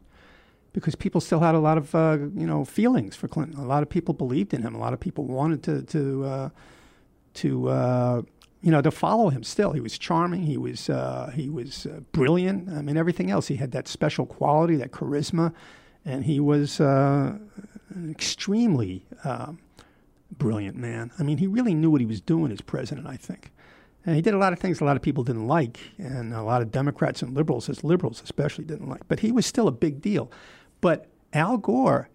[0.73, 3.61] because people still had a lot of uh, you know feelings for Clinton.
[3.61, 4.75] A lot of people believed in him.
[4.75, 6.49] A lot of people wanted to to uh,
[7.35, 8.23] to uh,
[8.63, 9.73] you know, to follow him still.
[9.73, 10.45] He was charming.
[10.45, 12.71] He was uh, he was uh, brilliant.
[12.71, 13.49] I mean, everything else.
[13.49, 15.53] He had that special quality, that charisma,
[16.07, 19.59] and he was an extremely um,
[20.39, 21.11] brilliant man.
[21.19, 23.07] I mean, he really knew what he was doing as president.
[23.07, 23.53] I think.
[24.05, 26.43] And he did a lot of things a lot of people didn't like, and a
[26.43, 29.07] lot of Democrats and liberals, as liberals especially, didn't like.
[29.09, 30.31] But he was still a big deal.
[30.81, 32.09] But Al Gore,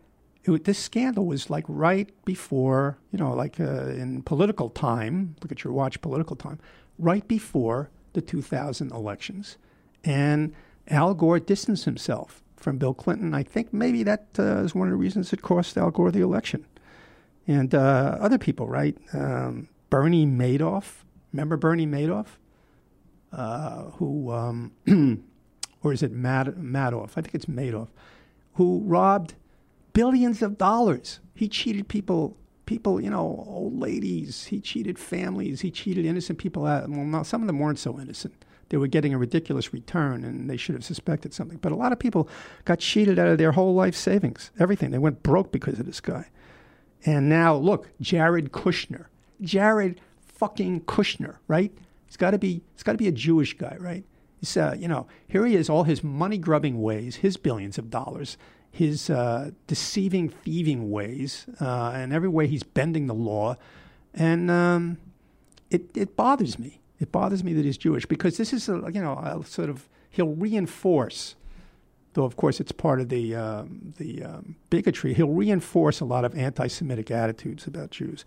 [0.43, 5.51] it, this scandal was like right before, you know, like uh, in political time, look
[5.51, 6.59] at your watch, political time,
[6.99, 9.57] right before the 2000 elections.
[10.03, 10.53] And
[10.89, 13.33] Al Gore distanced himself from Bill Clinton.
[13.33, 16.21] I think maybe that uh, is one of the reasons it cost Al Gore the
[16.21, 16.65] election.
[17.47, 18.97] And uh, other people, right?
[19.13, 21.03] Um, Bernie Madoff
[21.37, 22.25] Remember Bernie Madoff?
[23.31, 24.71] Uh, who, um,
[25.83, 27.11] or is it Mad- Madoff?
[27.15, 27.89] I think it's Madoff,
[28.55, 29.35] who robbed
[29.93, 31.19] billions of dollars.
[31.35, 32.35] He cheated people,
[32.65, 34.45] people, you know, old ladies.
[34.45, 35.61] He cheated families.
[35.61, 36.65] He cheated innocent people.
[36.65, 36.89] Out.
[36.89, 38.43] Well, no, some of them weren't so innocent.
[38.69, 41.59] They were getting a ridiculous return and they should have suspected something.
[41.59, 42.27] But a lot of people
[42.65, 44.89] got cheated out of their whole life savings, everything.
[44.89, 46.29] They went broke because of this guy.
[47.05, 49.05] And now, look, Jared Kushner.
[49.39, 50.01] Jared
[50.37, 51.71] fucking Kushner, right?
[52.05, 52.61] He's got to be.
[52.73, 54.03] He's got to be a Jewish guy, right?
[54.39, 57.89] He's, uh, you know, here he is, all his money grubbing ways, his billions of
[57.89, 58.37] dollars,
[58.69, 63.57] his uh, deceiving, thieving ways, uh, and every way he's bending the law,
[64.13, 64.97] and um,
[65.69, 66.81] it it bothers me.
[66.99, 70.33] It bothers me that he's Jewish because this is, a, you know, sort of he'll
[70.33, 71.35] reinforce
[72.17, 75.13] though of course it's part of the um, the um, bigotry.
[75.13, 78.25] He'll reinforce a lot of anti-Semitic attitudes about Jews.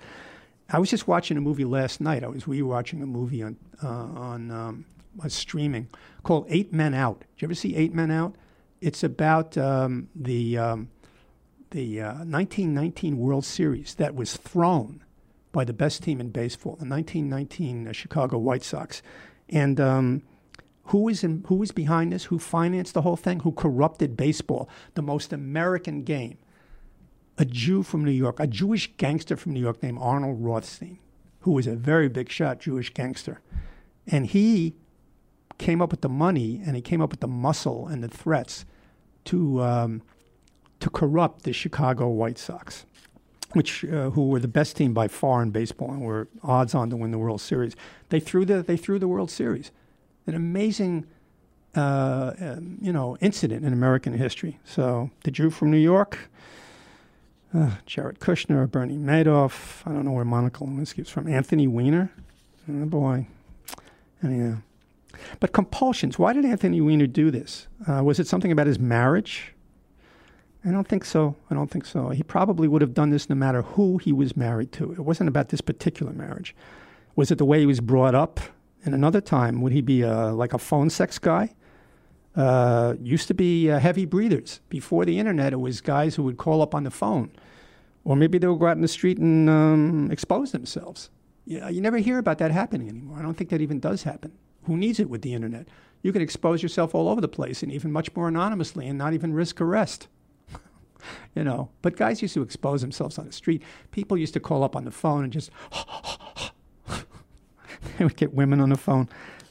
[0.73, 2.23] I was just watching a movie last night.
[2.23, 4.85] I was rewatching a movie on uh, on um,
[5.29, 5.89] streaming
[6.23, 7.21] called Eight Men Out.
[7.21, 8.37] Did you ever see Eight Men Out?
[8.81, 10.91] It's about um, the um,
[11.71, 15.03] the uh, 1919 World Series that was thrown
[15.53, 19.03] by the best team in baseball, the 1919 uh, Chicago White Sox,
[19.49, 20.23] and um,
[20.85, 22.25] who is in, who is behind this?
[22.25, 23.41] Who financed the whole thing?
[23.41, 26.39] Who corrupted baseball, the most American game?
[27.41, 30.99] A Jew from New York, a Jewish gangster from New York named Arnold Rothstein,
[31.41, 33.41] who was a very big shot Jewish gangster.
[34.07, 34.74] And he
[35.57, 38.66] came up with the money and he came up with the muscle and the threats
[39.24, 40.03] to, um,
[40.80, 42.84] to corrupt the Chicago White Sox,
[43.55, 46.91] which, uh, who were the best team by far in baseball and were odds on
[46.91, 47.74] to win the World Series.
[48.11, 49.70] They threw the, they threw the World Series.
[50.26, 51.07] An amazing
[51.74, 54.59] uh, um, you know, incident in American history.
[54.64, 56.18] So the Jew from New York,
[57.55, 59.86] uh, Jared Kushner, Bernie Madoff.
[59.86, 61.28] I don't know where Monica Lewinsky's from.
[61.28, 62.11] Anthony Weiner.
[62.68, 63.26] Oh boy.
[64.22, 64.59] Anyhow.
[65.40, 66.18] But compulsions.
[66.18, 67.66] Why did Anthony Weiner do this?
[67.86, 69.55] Uh, was it something about his marriage?
[70.64, 71.36] I don't think so.
[71.51, 72.11] I don't think so.
[72.11, 74.92] He probably would have done this no matter who he was married to.
[74.92, 76.55] It wasn't about this particular marriage.
[77.16, 78.40] Was it the way he was brought up?
[78.84, 81.55] And another time, would he be a, like a phone sex guy?
[82.41, 84.61] Uh, used to be uh, heavy breathers.
[84.68, 87.30] Before the internet, it was guys who would call up on the phone.
[88.05, 91.11] Or maybe they would go out in the street and um, expose themselves.
[91.45, 93.18] Yeah, you never hear about that happening anymore.
[93.18, 94.32] I don't think that even does happen.
[94.64, 95.68] Who needs it with the internet?
[96.03, 99.12] You can expose yourself all over the place and even much more anonymously and not
[99.12, 100.09] even risk arrest.
[101.34, 103.62] you know, but guys used to expose themselves on the street.
[103.91, 105.51] People used to call up on the phone and just
[107.99, 109.09] they would get women on the phone.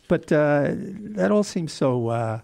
[0.08, 2.40] But uh, that all seems so uh,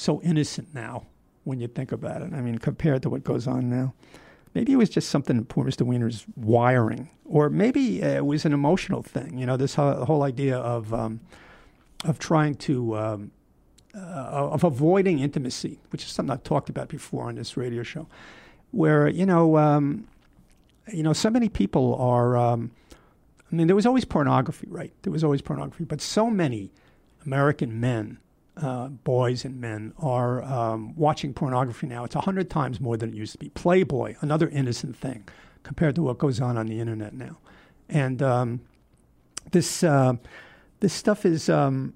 [0.00, 1.06] so innocent now
[1.44, 2.32] when you think about it.
[2.32, 3.94] I mean, compared to what goes on now.
[4.54, 5.82] Maybe it was just something in poor Mr.
[5.82, 9.38] Weiner's wiring, or maybe it was an emotional thing.
[9.38, 11.20] You know, this whole, whole idea of um,
[12.04, 13.30] of trying to um,
[13.94, 18.08] uh, of avoiding intimacy, which is something I've talked about before on this radio show,
[18.72, 20.08] where you know, um,
[20.92, 22.36] you know, so many people are.
[22.36, 22.72] Um,
[23.52, 24.92] I mean, there was always pornography, right?
[25.02, 26.70] There was always pornography, but so many
[27.24, 28.18] American men
[28.62, 32.04] uh, boys and men are um, watching pornography now.
[32.04, 33.48] It's a hundred times more than it used to be.
[33.50, 35.28] Playboy, another innocent thing
[35.62, 37.38] compared to what goes on on the internet now,
[37.88, 38.60] and um,
[39.52, 40.14] this uh,
[40.80, 41.94] this stuff is um,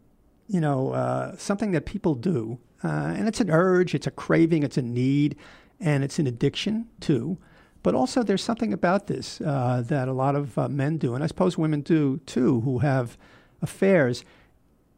[0.49, 4.63] you know uh, something that people do, uh, and it's an urge, it's a craving,
[4.63, 5.37] it's a need,
[5.81, 7.39] and it's an addiction too.
[7.83, 11.23] But also, there's something about this uh, that a lot of uh, men do, and
[11.23, 13.19] I suppose women do too, who have
[13.61, 14.25] affairs.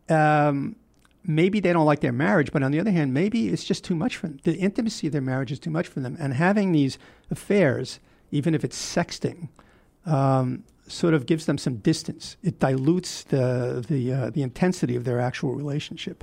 [0.09, 0.77] Um,
[1.27, 3.95] maybe they don't like their marriage, but on the other hand, maybe it's just too
[3.95, 4.39] much for them.
[4.45, 6.16] The intimacy of their marriage is too much for them.
[6.18, 6.99] And having these
[7.31, 8.01] affairs,
[8.31, 9.49] even if it's sexting,
[10.05, 12.37] um, sort of gives them some distance.
[12.43, 16.22] It dilutes the, the, uh, the intensity of their actual relationship.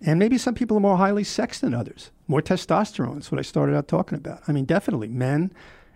[0.00, 3.14] And maybe some people are more highly sexed than others, more testosterone.
[3.14, 4.42] That's what I started out talking about.
[4.48, 5.52] I mean, definitely men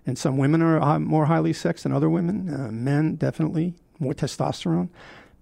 [0.07, 2.53] and some women are uh, more highly sexed than other women.
[2.53, 4.89] Uh, men, definitely, more testosterone.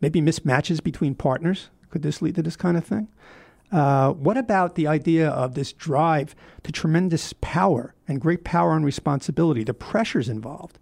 [0.01, 1.70] Maybe mismatches between partners.
[1.91, 3.09] Could this lead to this kind of thing?
[3.72, 6.34] Uh, what about the idea of this drive
[6.64, 10.78] to tremendous power and great power and responsibility, the pressures involved?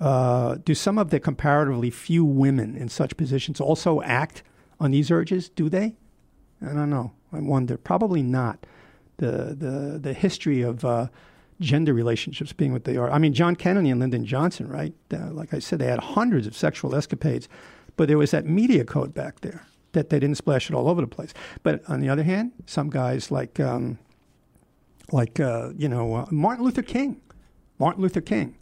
[0.00, 4.42] Uh, do some of the comparatively few women in such positions also act
[4.78, 5.48] on these urges?
[5.48, 5.96] Do they?
[6.60, 7.12] I don't know.
[7.32, 7.76] I wonder.
[7.76, 8.66] Probably not.
[9.16, 11.06] The the the history of uh,
[11.60, 13.10] gender relationships being what they are.
[13.10, 14.92] I mean, John Kennedy and Lyndon Johnson, right?
[15.12, 17.48] Uh, like I said, they had hundreds of sexual escapades,
[17.96, 19.64] but there was that media code back there
[19.94, 21.32] that they didn't splash it all over the place.
[21.62, 23.98] But on the other hand, some guys like um,
[25.10, 27.20] like uh, you know uh, Martin Luther King,
[27.78, 28.56] Martin Luther King,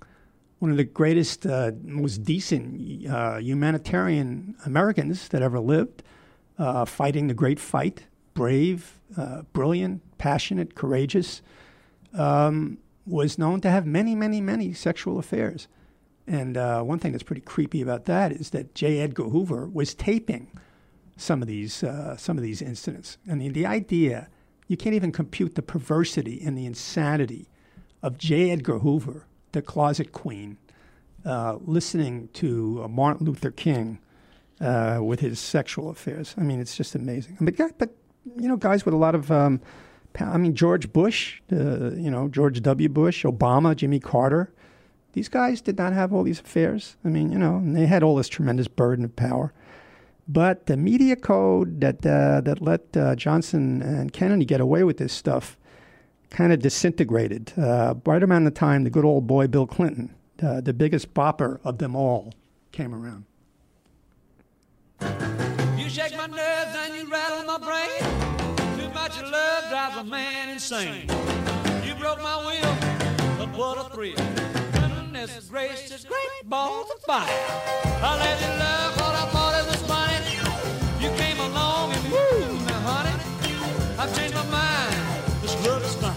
[0.59, 6.03] one of the greatest, uh, most decent uh, humanitarian Americans that ever lived,
[6.59, 8.05] uh, fighting the great fight,
[8.35, 11.43] brave, uh, brilliant, passionate, courageous,
[12.15, 15.67] um, was known to have many, many, many sexual affairs.
[16.29, 16.55] And
[16.87, 19.01] one thing that's pretty creepy about that is that J.
[19.01, 20.47] Edgar Hoover was taping
[21.17, 23.19] some of these uh, some of these incidents.
[23.31, 24.29] I mean, the idea
[24.69, 27.49] you can't even compute the perversity and the insanity
[28.03, 28.51] of J.
[28.51, 30.57] Edgar Hoover, the closet queen,
[31.25, 33.99] uh, listening to uh, Martin Luther King
[34.61, 36.35] uh, with his sexual affairs.
[36.39, 37.37] I mean, it's just amazing.
[37.41, 37.95] But but
[38.37, 39.61] you know, guys with a lot of um,
[40.19, 42.89] I mean, George Bush, you know, George W.
[42.89, 44.53] Bush, Obama, Jimmy Carter.
[45.13, 46.97] These guys did not have all these affairs.
[47.05, 49.53] I mean, you know, they had all this tremendous burden of power.
[50.29, 54.99] But the media code that uh, that let uh, Johnson and Kennedy get away with
[54.99, 55.57] this stuff
[56.31, 60.73] kind of disintegrated uh, right around the time the good old boy Bill Clinton, the
[60.73, 62.33] biggest bopper of them all,
[62.73, 63.25] came around.
[65.77, 68.01] You shake my nerves and you rattle my brain.
[68.79, 71.09] Too much love drives a man insane.
[71.85, 72.77] You broke my will,
[73.39, 74.15] but what a thrill!
[74.73, 77.27] Goodness gracious, great balls of fire!
[77.29, 79.42] I let you love what I
[84.03, 84.97] I've changed my mind.
[85.43, 86.17] This love is fine.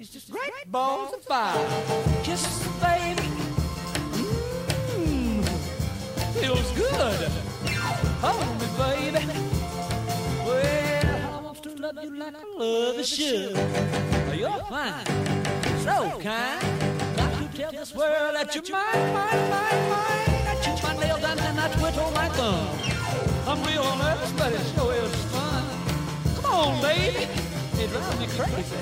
[0.00, 1.54] It's just great balls of fire.
[2.24, 3.28] Kisses, baby.
[4.98, 5.46] Mmm,
[6.34, 7.30] feels good.
[8.26, 9.24] Hold me, baby.
[10.44, 13.52] Well, I want to love you like I love you should.
[14.36, 15.06] You're fine,
[15.86, 17.16] so kind.
[17.16, 20.42] Got to tell this world that you're mine, mine, mine, mine.
[20.44, 22.96] That you my nail down and I twiddle my thumb.
[23.46, 25.25] I'm real nervous, but it sure is
[26.56, 27.28] on, baby.
[27.78, 28.76] It drives me crazy.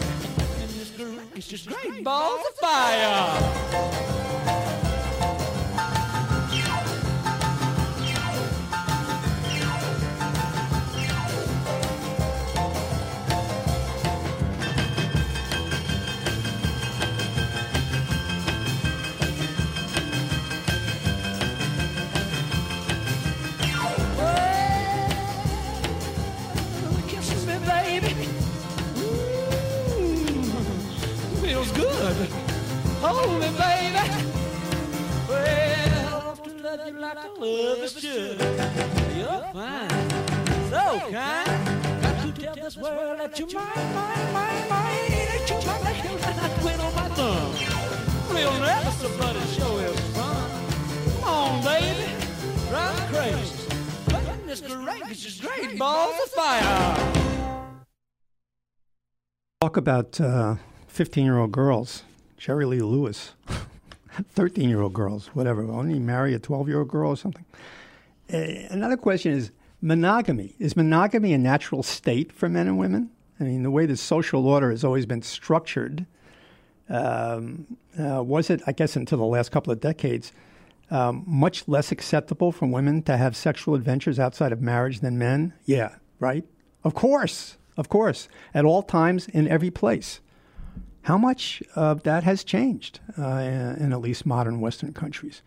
[1.34, 4.23] It's just great balls of fire.
[59.76, 60.16] About
[60.86, 62.04] 15 uh, year old girls
[62.36, 63.32] Jerry Lee Lewis,
[64.32, 65.62] 13 year old girls, whatever.
[65.62, 67.44] Only marry a 12 year old girl or something.
[68.32, 68.36] Uh,
[68.70, 69.50] another question is
[69.80, 70.54] monogamy.
[70.58, 73.10] Is monogamy a natural state for men and women?
[73.40, 76.06] I mean, the way the social order has always been structured,
[76.88, 80.32] um, uh, was it, I guess, until the last couple of decades,
[80.90, 85.54] um, much less acceptable for women to have sexual adventures outside of marriage than men?
[85.64, 86.44] Yeah, right?
[86.84, 90.20] Of course, of course, at all times, in every place.
[91.02, 95.42] How much of that has changed uh, in at least modern Western countries?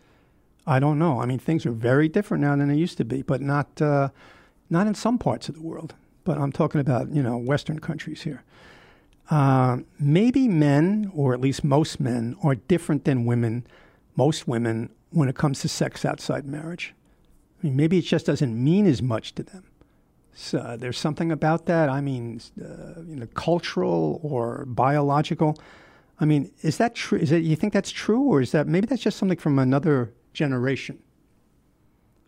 [0.68, 1.22] I don't know.
[1.22, 4.10] I mean, things are very different now than they used to be, but not uh,
[4.70, 5.96] not in some parts of the world.
[6.26, 8.44] But I'm talking about you know Western countries here.
[9.30, 13.66] Uh, maybe men, or at least most men, are different than women,
[14.16, 16.94] most women, when it comes to sex outside marriage.
[17.62, 19.64] I mean, maybe it just doesn't mean as much to them.
[20.54, 21.90] Uh, there's something about that.
[21.90, 25.60] I mean, uh, you know, cultural or biological.
[26.20, 27.18] I mean, is that true?
[27.18, 30.14] Is it you think that's true, or is that maybe that's just something from another
[30.34, 31.00] generation?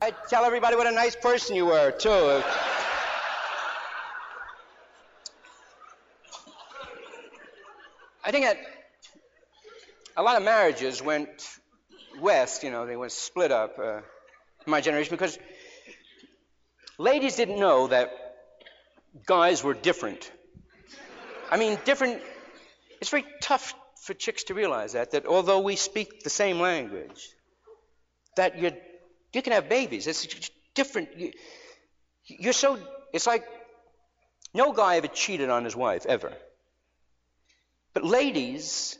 [0.02, 2.42] I tell everybody what a nice person you were too.
[8.24, 8.58] I think that
[10.18, 11.50] a lot of marriages went
[12.20, 12.64] west.
[12.64, 13.78] You know, they went split up.
[13.78, 14.02] Uh,
[14.66, 15.38] my generation because
[17.00, 18.12] ladies didn't know that
[19.26, 20.32] guys were different.
[21.50, 22.22] I mean, different.
[23.02, 23.74] It's very tough
[24.04, 27.28] for chicks to realize that, that although we speak the same language,
[28.36, 28.74] that you
[29.34, 30.06] you can have babies.
[30.06, 31.10] It's different.
[31.18, 31.32] You,
[32.26, 32.78] you're so.
[33.14, 33.46] It's like
[34.54, 36.32] no guy ever cheated on his wife ever.
[37.94, 38.98] But ladies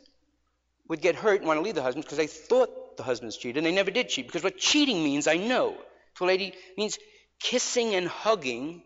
[0.88, 3.58] would get hurt and want to leave the husband because they thought the husbands cheated
[3.58, 4.26] and they never did cheat.
[4.26, 5.76] Because what cheating means, I know.
[6.16, 6.98] To a lady means
[7.40, 8.82] kissing and hugging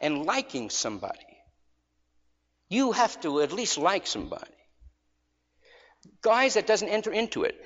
[0.00, 1.18] and liking somebody.
[2.68, 4.50] You have to at least like somebody.
[6.22, 7.56] Guys, that doesn't enter into it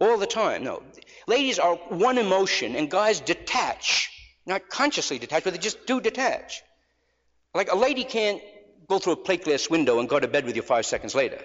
[0.00, 0.64] all the time.
[0.64, 0.82] No.
[1.26, 4.10] Ladies are one emotion, and guys detach.
[4.44, 6.62] Not consciously detach, but they just do detach.
[7.54, 8.40] Like a lady can't
[8.88, 11.40] go through a plate glass window and go to bed with you five seconds later.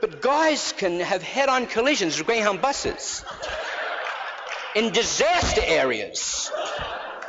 [0.00, 3.24] But guys can have head on collisions with Greyhound buses
[4.74, 6.50] in disaster areas.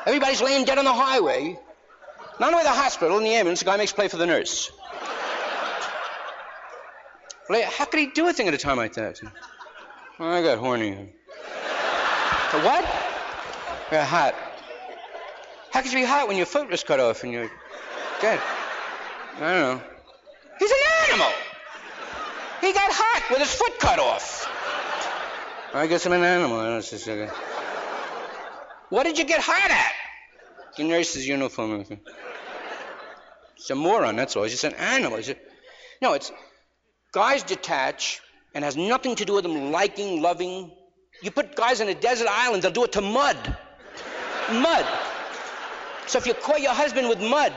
[0.06, 1.60] Everybody's laying dead on the highway.
[2.40, 4.72] Not only the hospital, in the ambulance, the guy makes play for the nurse.
[7.50, 9.22] How could he do a thing at a time like that?
[10.20, 10.92] I got horny.
[12.52, 12.84] The what?
[13.92, 14.36] Got hot.
[15.72, 17.52] How could you be hot when your foot was cut off and you're
[18.22, 18.40] dead?
[19.36, 19.82] I don't know.
[20.58, 20.78] He's an
[21.10, 21.32] animal.
[22.62, 24.50] He got hot with his foot cut off.
[25.76, 26.58] I guess I'm an animal.
[28.90, 29.92] What did you get hot at?
[30.78, 31.86] The nurse's uniform.
[33.58, 34.44] It's a moron, that's all.
[34.44, 35.18] He's just an animal.
[35.18, 35.34] He's.
[36.02, 36.32] No, it's
[37.12, 38.22] guys detach
[38.54, 40.72] and has nothing to do with them liking, loving.
[41.22, 43.36] You put guys on a desert island, they'll do it to mud.
[44.54, 44.86] Mud.
[46.08, 47.54] So if you caught your husband with mud,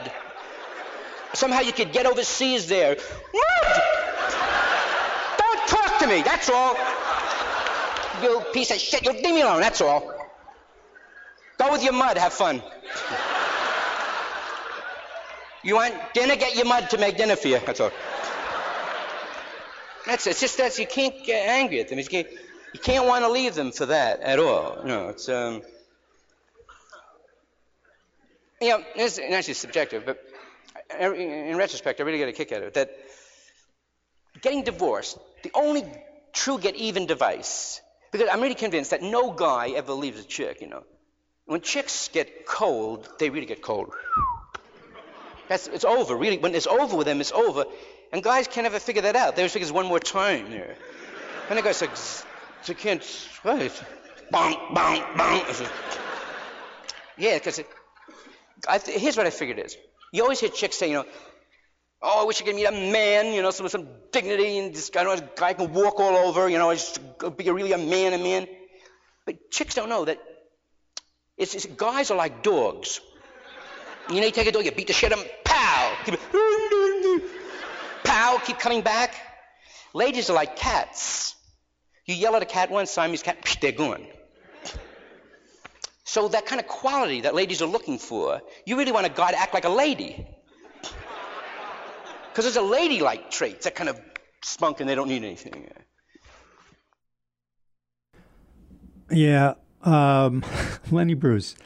[1.35, 2.97] somehow you could get overseas there.
[2.97, 3.83] Mud!
[5.39, 6.77] Don't talk to me, that's all.
[8.23, 10.12] You piece of shit, you leave me alone, that's all.
[11.59, 12.62] Go with your mud, have fun.
[15.62, 16.37] You want dinner?
[16.37, 17.59] Get your mud to make dinner for you.
[17.59, 17.91] That's all.
[20.07, 21.99] That's it's just that you can't get angry at them.
[21.99, 22.29] You can't,
[22.73, 24.79] you can't want to leave them for that at all.
[24.85, 25.62] No, it's um.
[28.61, 30.25] You know, it's actually subjective, but
[30.99, 32.75] in retrospect, I really get a kick out of it.
[32.75, 32.91] That
[34.41, 35.85] getting divorced, the only
[36.33, 40.61] true get even device, because I'm really convinced that no guy ever leaves a chick.
[40.61, 40.84] You know,
[41.46, 43.92] when chicks get cold, they really get cold.
[45.48, 46.38] That's, it's over, really.
[46.38, 47.64] When it's over with them, it's over.
[48.12, 49.36] And guys can't ever figure that out.
[49.36, 50.76] They always figure it's one more time there.
[51.48, 51.96] And the guy's like,
[52.66, 53.72] they can't, right?
[54.32, 55.70] Bonk, bonk, bonk.
[57.16, 57.61] Yeah, because
[58.86, 59.76] here's what I figured is.
[60.12, 61.04] You always hear chicks say, you know,
[62.01, 64.90] oh, I wish I could meet a man, you know, some, some dignity, and this
[64.90, 67.01] guy, you know, guy can walk all over, you know, just
[67.36, 68.46] be really a man, a man.
[69.26, 70.18] But chicks don't know that
[71.36, 73.01] it's, it's, guys are like dogs.
[74.09, 75.96] You know, you take a dog, you beat the shit out of him, pow!
[76.05, 76.18] Keep
[78.05, 79.14] pow, keep coming back.
[79.92, 81.34] Ladies are like cats.
[82.07, 84.07] You yell at a cat once, Siamese cat, psh, they're gone.
[86.05, 89.30] So that kind of quality that ladies are looking for, you really want a guy
[89.30, 90.26] to act like a lady.
[92.31, 94.01] Because there's a ladylike trait, that kind of
[94.45, 95.70] spunk and they don't need anything.
[99.11, 100.45] Yeah, um,
[100.91, 101.57] Lenny Bruce.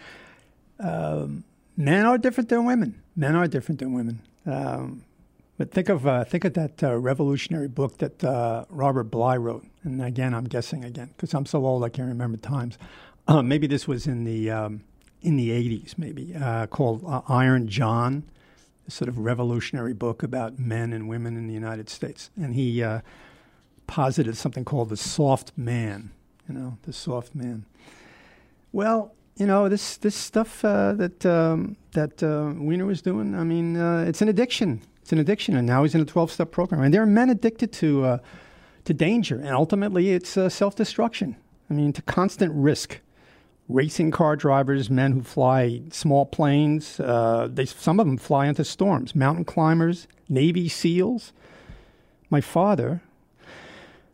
[0.79, 1.45] Um,
[1.77, 3.03] men are different than women.
[3.17, 4.23] Men are different than women.
[4.47, 5.05] Um,
[5.59, 9.65] but think of uh, think of that uh, revolutionary book that uh, Robert Bly wrote.
[9.85, 12.79] And again, I'm guessing again because I'm so old I can't remember times.
[13.29, 14.83] Uh, maybe this was in the um,
[15.21, 18.25] in the 80s, maybe uh, called uh, Iron John,
[18.89, 22.31] sort of revolutionary book about men and women in the United States.
[22.37, 22.85] And he
[23.87, 26.11] posited something called the soft man.
[26.49, 27.67] You know, the soft man.
[28.73, 33.35] Well, you know this this stuff uh, that um, that uh, Weiner was doing.
[33.35, 34.83] I mean, uh, it's an addiction.
[35.01, 36.83] It's an addiction, and now he's in a twelve step program.
[36.83, 38.19] And there are men addicted to uh,
[38.85, 41.37] to danger, and ultimately, it's uh, self destruction.
[41.71, 43.01] I mean, to constant risk.
[43.69, 48.65] Racing car drivers, men who fly small planes, uh, they some of them fly into
[48.65, 49.15] storms.
[49.15, 51.33] Mountain climbers, Navy SEALs.
[52.29, 53.03] My father,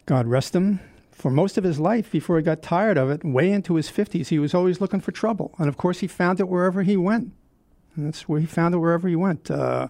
[0.07, 0.81] God rest him,
[1.19, 4.29] for most of his life, before he got tired of it, way into his 50s,
[4.29, 5.53] he was always looking for trouble.
[5.59, 7.33] And of course, he found it wherever he went.
[7.97, 9.51] And that's where he found it wherever he went.
[9.51, 9.89] Uh,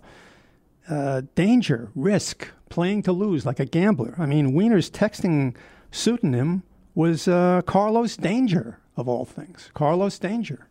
[0.89, 4.15] uh, danger, risk, playing to lose like a gambler.
[4.19, 5.55] I mean, Weiner's texting
[5.91, 6.63] pseudonym
[6.95, 10.67] was uh, Carlos Danger, of all things, Carlos Danger.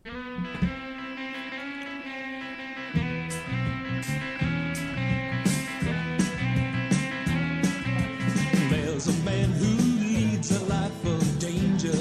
[8.70, 11.92] There's a man who leads a life of danger.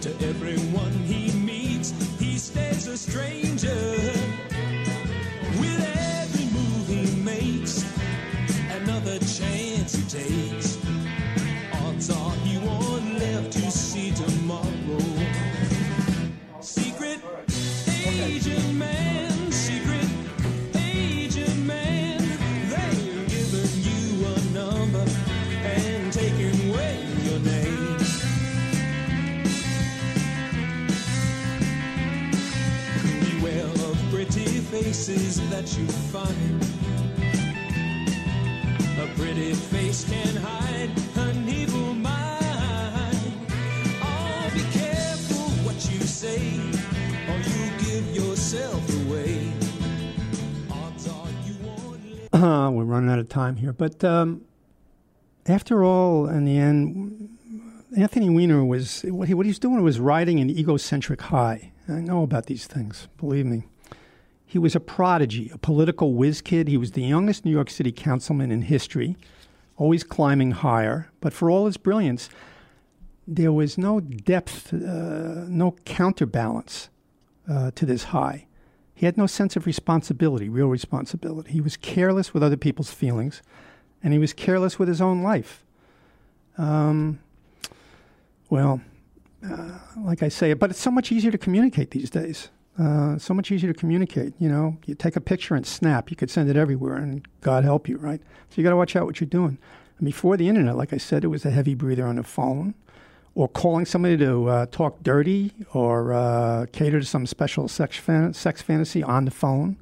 [0.00, 3.68] To everyone he meets, he stays a stranger.
[5.60, 7.84] With every move he makes,
[8.70, 10.39] another chance he takes.
[34.90, 36.62] Places that you find.
[38.98, 43.46] A pretty face can hide an evil mind.
[44.02, 46.40] Oh, be careful what you say,
[47.28, 49.52] or you give yourself away.
[52.32, 54.42] Uh, we're running out of time here, but um,
[55.46, 57.28] after all, in the end,
[57.96, 61.70] Anthony Weiner was what he, what he was doing was riding an egocentric high.
[61.88, 63.66] I know about these things, believe me.
[64.50, 66.66] He was a prodigy, a political whiz kid.
[66.66, 69.16] He was the youngest New York City councilman in history,
[69.76, 71.08] always climbing higher.
[71.20, 72.28] But for all his brilliance,
[73.28, 76.88] there was no depth, uh, no counterbalance
[77.48, 78.48] uh, to this high.
[78.92, 81.52] He had no sense of responsibility, real responsibility.
[81.52, 83.42] He was careless with other people's feelings,
[84.02, 85.64] and he was careless with his own life.
[86.58, 87.20] Um,
[88.48, 88.80] well,
[89.48, 92.48] uh, like I say, but it's so much easier to communicate these days.
[92.80, 94.32] Uh, so much easier to communicate.
[94.38, 96.10] You know, you take a picture and snap.
[96.10, 98.20] You could send it everywhere, and God help you, right?
[98.48, 99.58] So you got to watch out what you're doing.
[99.98, 102.74] And before the internet, like I said, it was a heavy breather on the phone,
[103.34, 108.32] or calling somebody to uh, talk dirty or uh, cater to some special sex, fan-
[108.32, 109.76] sex fantasy on the phone.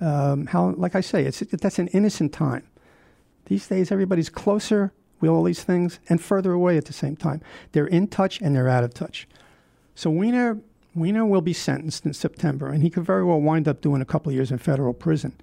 [0.00, 2.64] Um, how, like I say, it's that's an innocent time.
[3.44, 7.40] These days, everybody's closer with all these things and further away at the same time.
[7.70, 9.28] They're in touch and they're out of touch.
[9.94, 10.58] So Weiner,
[10.96, 14.06] Weiner will be sentenced in September, and he could very well wind up doing a
[14.06, 15.38] couple years in federal prison.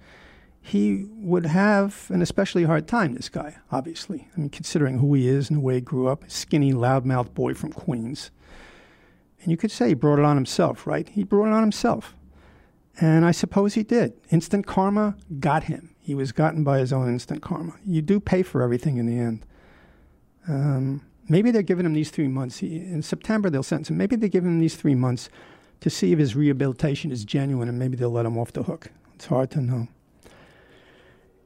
[0.60, 4.28] He would have an especially hard time, this guy, obviously.
[4.34, 7.54] I mean, considering who he is and the way he grew up, skinny, loudmouthed boy
[7.54, 8.30] from Queens.
[9.42, 11.08] And you could say he brought it on himself, right?
[11.08, 12.16] He brought it on himself.
[13.00, 14.14] And I suppose he did.
[14.30, 15.94] Instant karma got him.
[16.00, 17.74] He was gotten by his own instant karma.
[17.84, 19.44] You do pay for everything in the end.
[20.48, 22.58] Um, maybe they're giving him these three months.
[22.58, 23.96] He, in September, they'll sentence him.
[23.96, 25.28] Maybe they give him these three months
[25.80, 28.90] to see if his rehabilitation is genuine, and maybe they'll let him off the hook.
[29.14, 29.88] It's hard to know.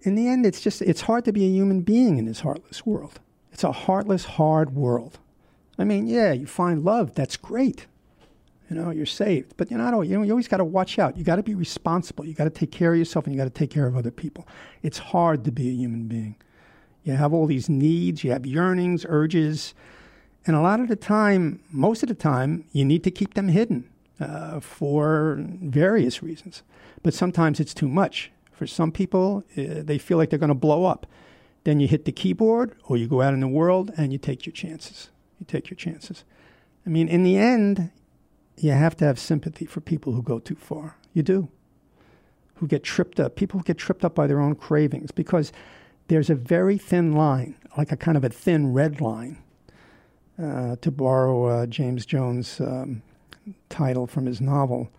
[0.03, 2.87] In the end, it's just it's hard to be a human being in this heartless
[2.87, 3.20] world.
[3.53, 5.18] It's a heartless, hard world.
[5.79, 7.14] I mean, yeah, you find love.
[7.14, 7.87] That's great.
[8.70, 9.55] You know, you're saved.
[9.57, 10.01] But you're not.
[10.07, 11.16] You know, you always got to watch out.
[11.16, 12.24] You got to be responsible.
[12.24, 14.11] You got to take care of yourself, and you got to take care of other
[14.11, 14.47] people.
[14.83, 16.37] It's hard to be a human being.
[17.05, 19.74] You have all these needs, you have yearnings, urges,
[20.46, 23.49] and a lot of the time, most of the time, you need to keep them
[23.49, 23.88] hidden
[24.20, 26.62] uh, for various reasons.
[27.03, 28.30] But sometimes it's too much.
[28.53, 31.07] For some people, uh, they feel like they're going to blow up.
[31.64, 34.46] Then you hit the keyboard, or you go out in the world and you take
[34.46, 35.11] your chances.
[35.38, 36.24] You take your chances.
[36.86, 37.90] I mean, in the end,
[38.57, 40.96] you have to have sympathy for people who go too far.
[41.12, 41.49] You do.
[42.57, 43.36] Who get tripped up.
[43.36, 45.53] People who get tripped up by their own cravings because
[46.09, 49.43] there's a very thin line, like a kind of a thin red line,
[50.43, 53.03] uh, to borrow uh, James Jones' um,
[53.69, 54.91] title from his novel,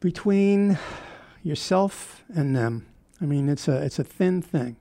[0.00, 0.78] between
[1.42, 2.86] yourself and them.
[3.20, 4.76] I mean, it's a it's a thin thing.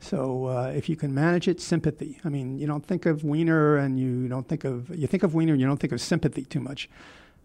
[0.00, 2.18] So uh, if you can manage it, sympathy.
[2.24, 5.34] I mean, you don't think of Weiner and you don't think of you think of
[5.34, 6.88] Weiner, and you don't think of sympathy too much.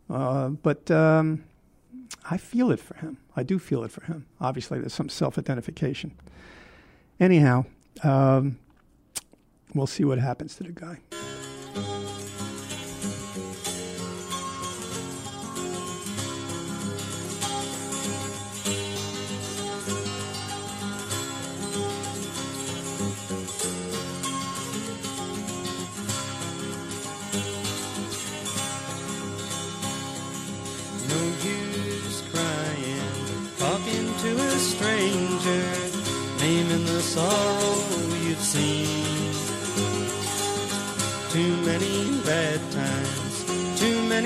[0.09, 1.43] Uh, but um,
[2.29, 3.17] I feel it for him.
[3.35, 4.25] I do feel it for him.
[4.39, 6.13] Obviously, there's some self-identification.
[7.19, 7.65] Anyhow,
[8.03, 8.57] um,
[9.73, 10.99] we'll see what happens to the guy.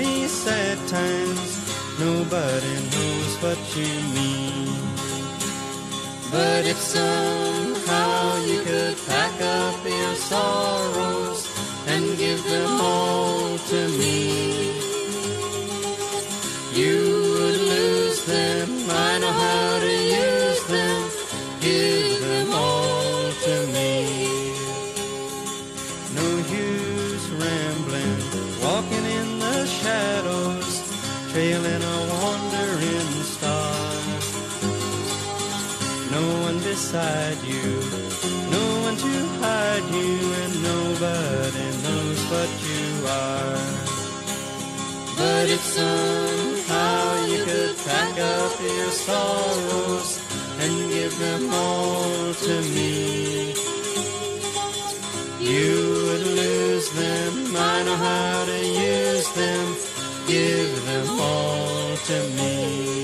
[0.00, 1.50] Many sad times,
[1.98, 4.68] nobody knows what you mean.
[6.30, 11.40] But if somehow you could pack up your sorrows
[11.86, 14.72] and give them all to me,
[16.72, 17.09] you
[36.70, 37.68] beside you,
[38.54, 40.12] no one to hide you,
[40.42, 42.84] and nobody knows what you
[43.26, 43.66] are.
[45.18, 50.10] But if somehow you could pack up your sorrows
[50.62, 53.52] and give them all to me,
[55.50, 55.72] you
[56.06, 57.32] would lose them.
[57.56, 58.60] I know how to
[58.92, 59.66] use them.
[60.28, 63.00] Give them all to me.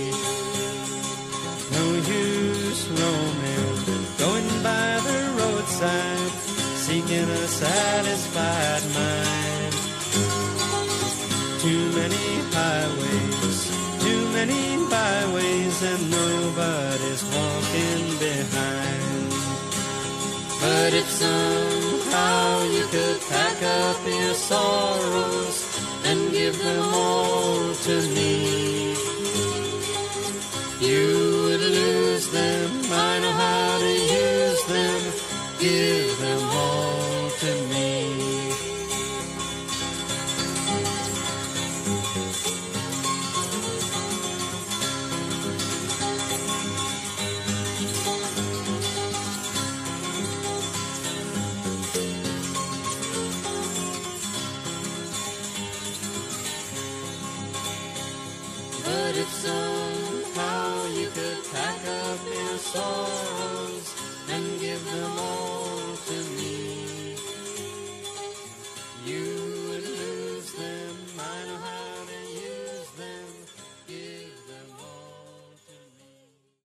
[5.79, 6.33] Side,
[6.87, 9.74] seeking a satisfied mind.
[11.64, 13.59] Too many highways,
[14.05, 19.31] too many byways, and nobody's walking behind.
[20.62, 25.57] But if somehow you could pack up your sorrows
[26.09, 28.65] and give them all to me,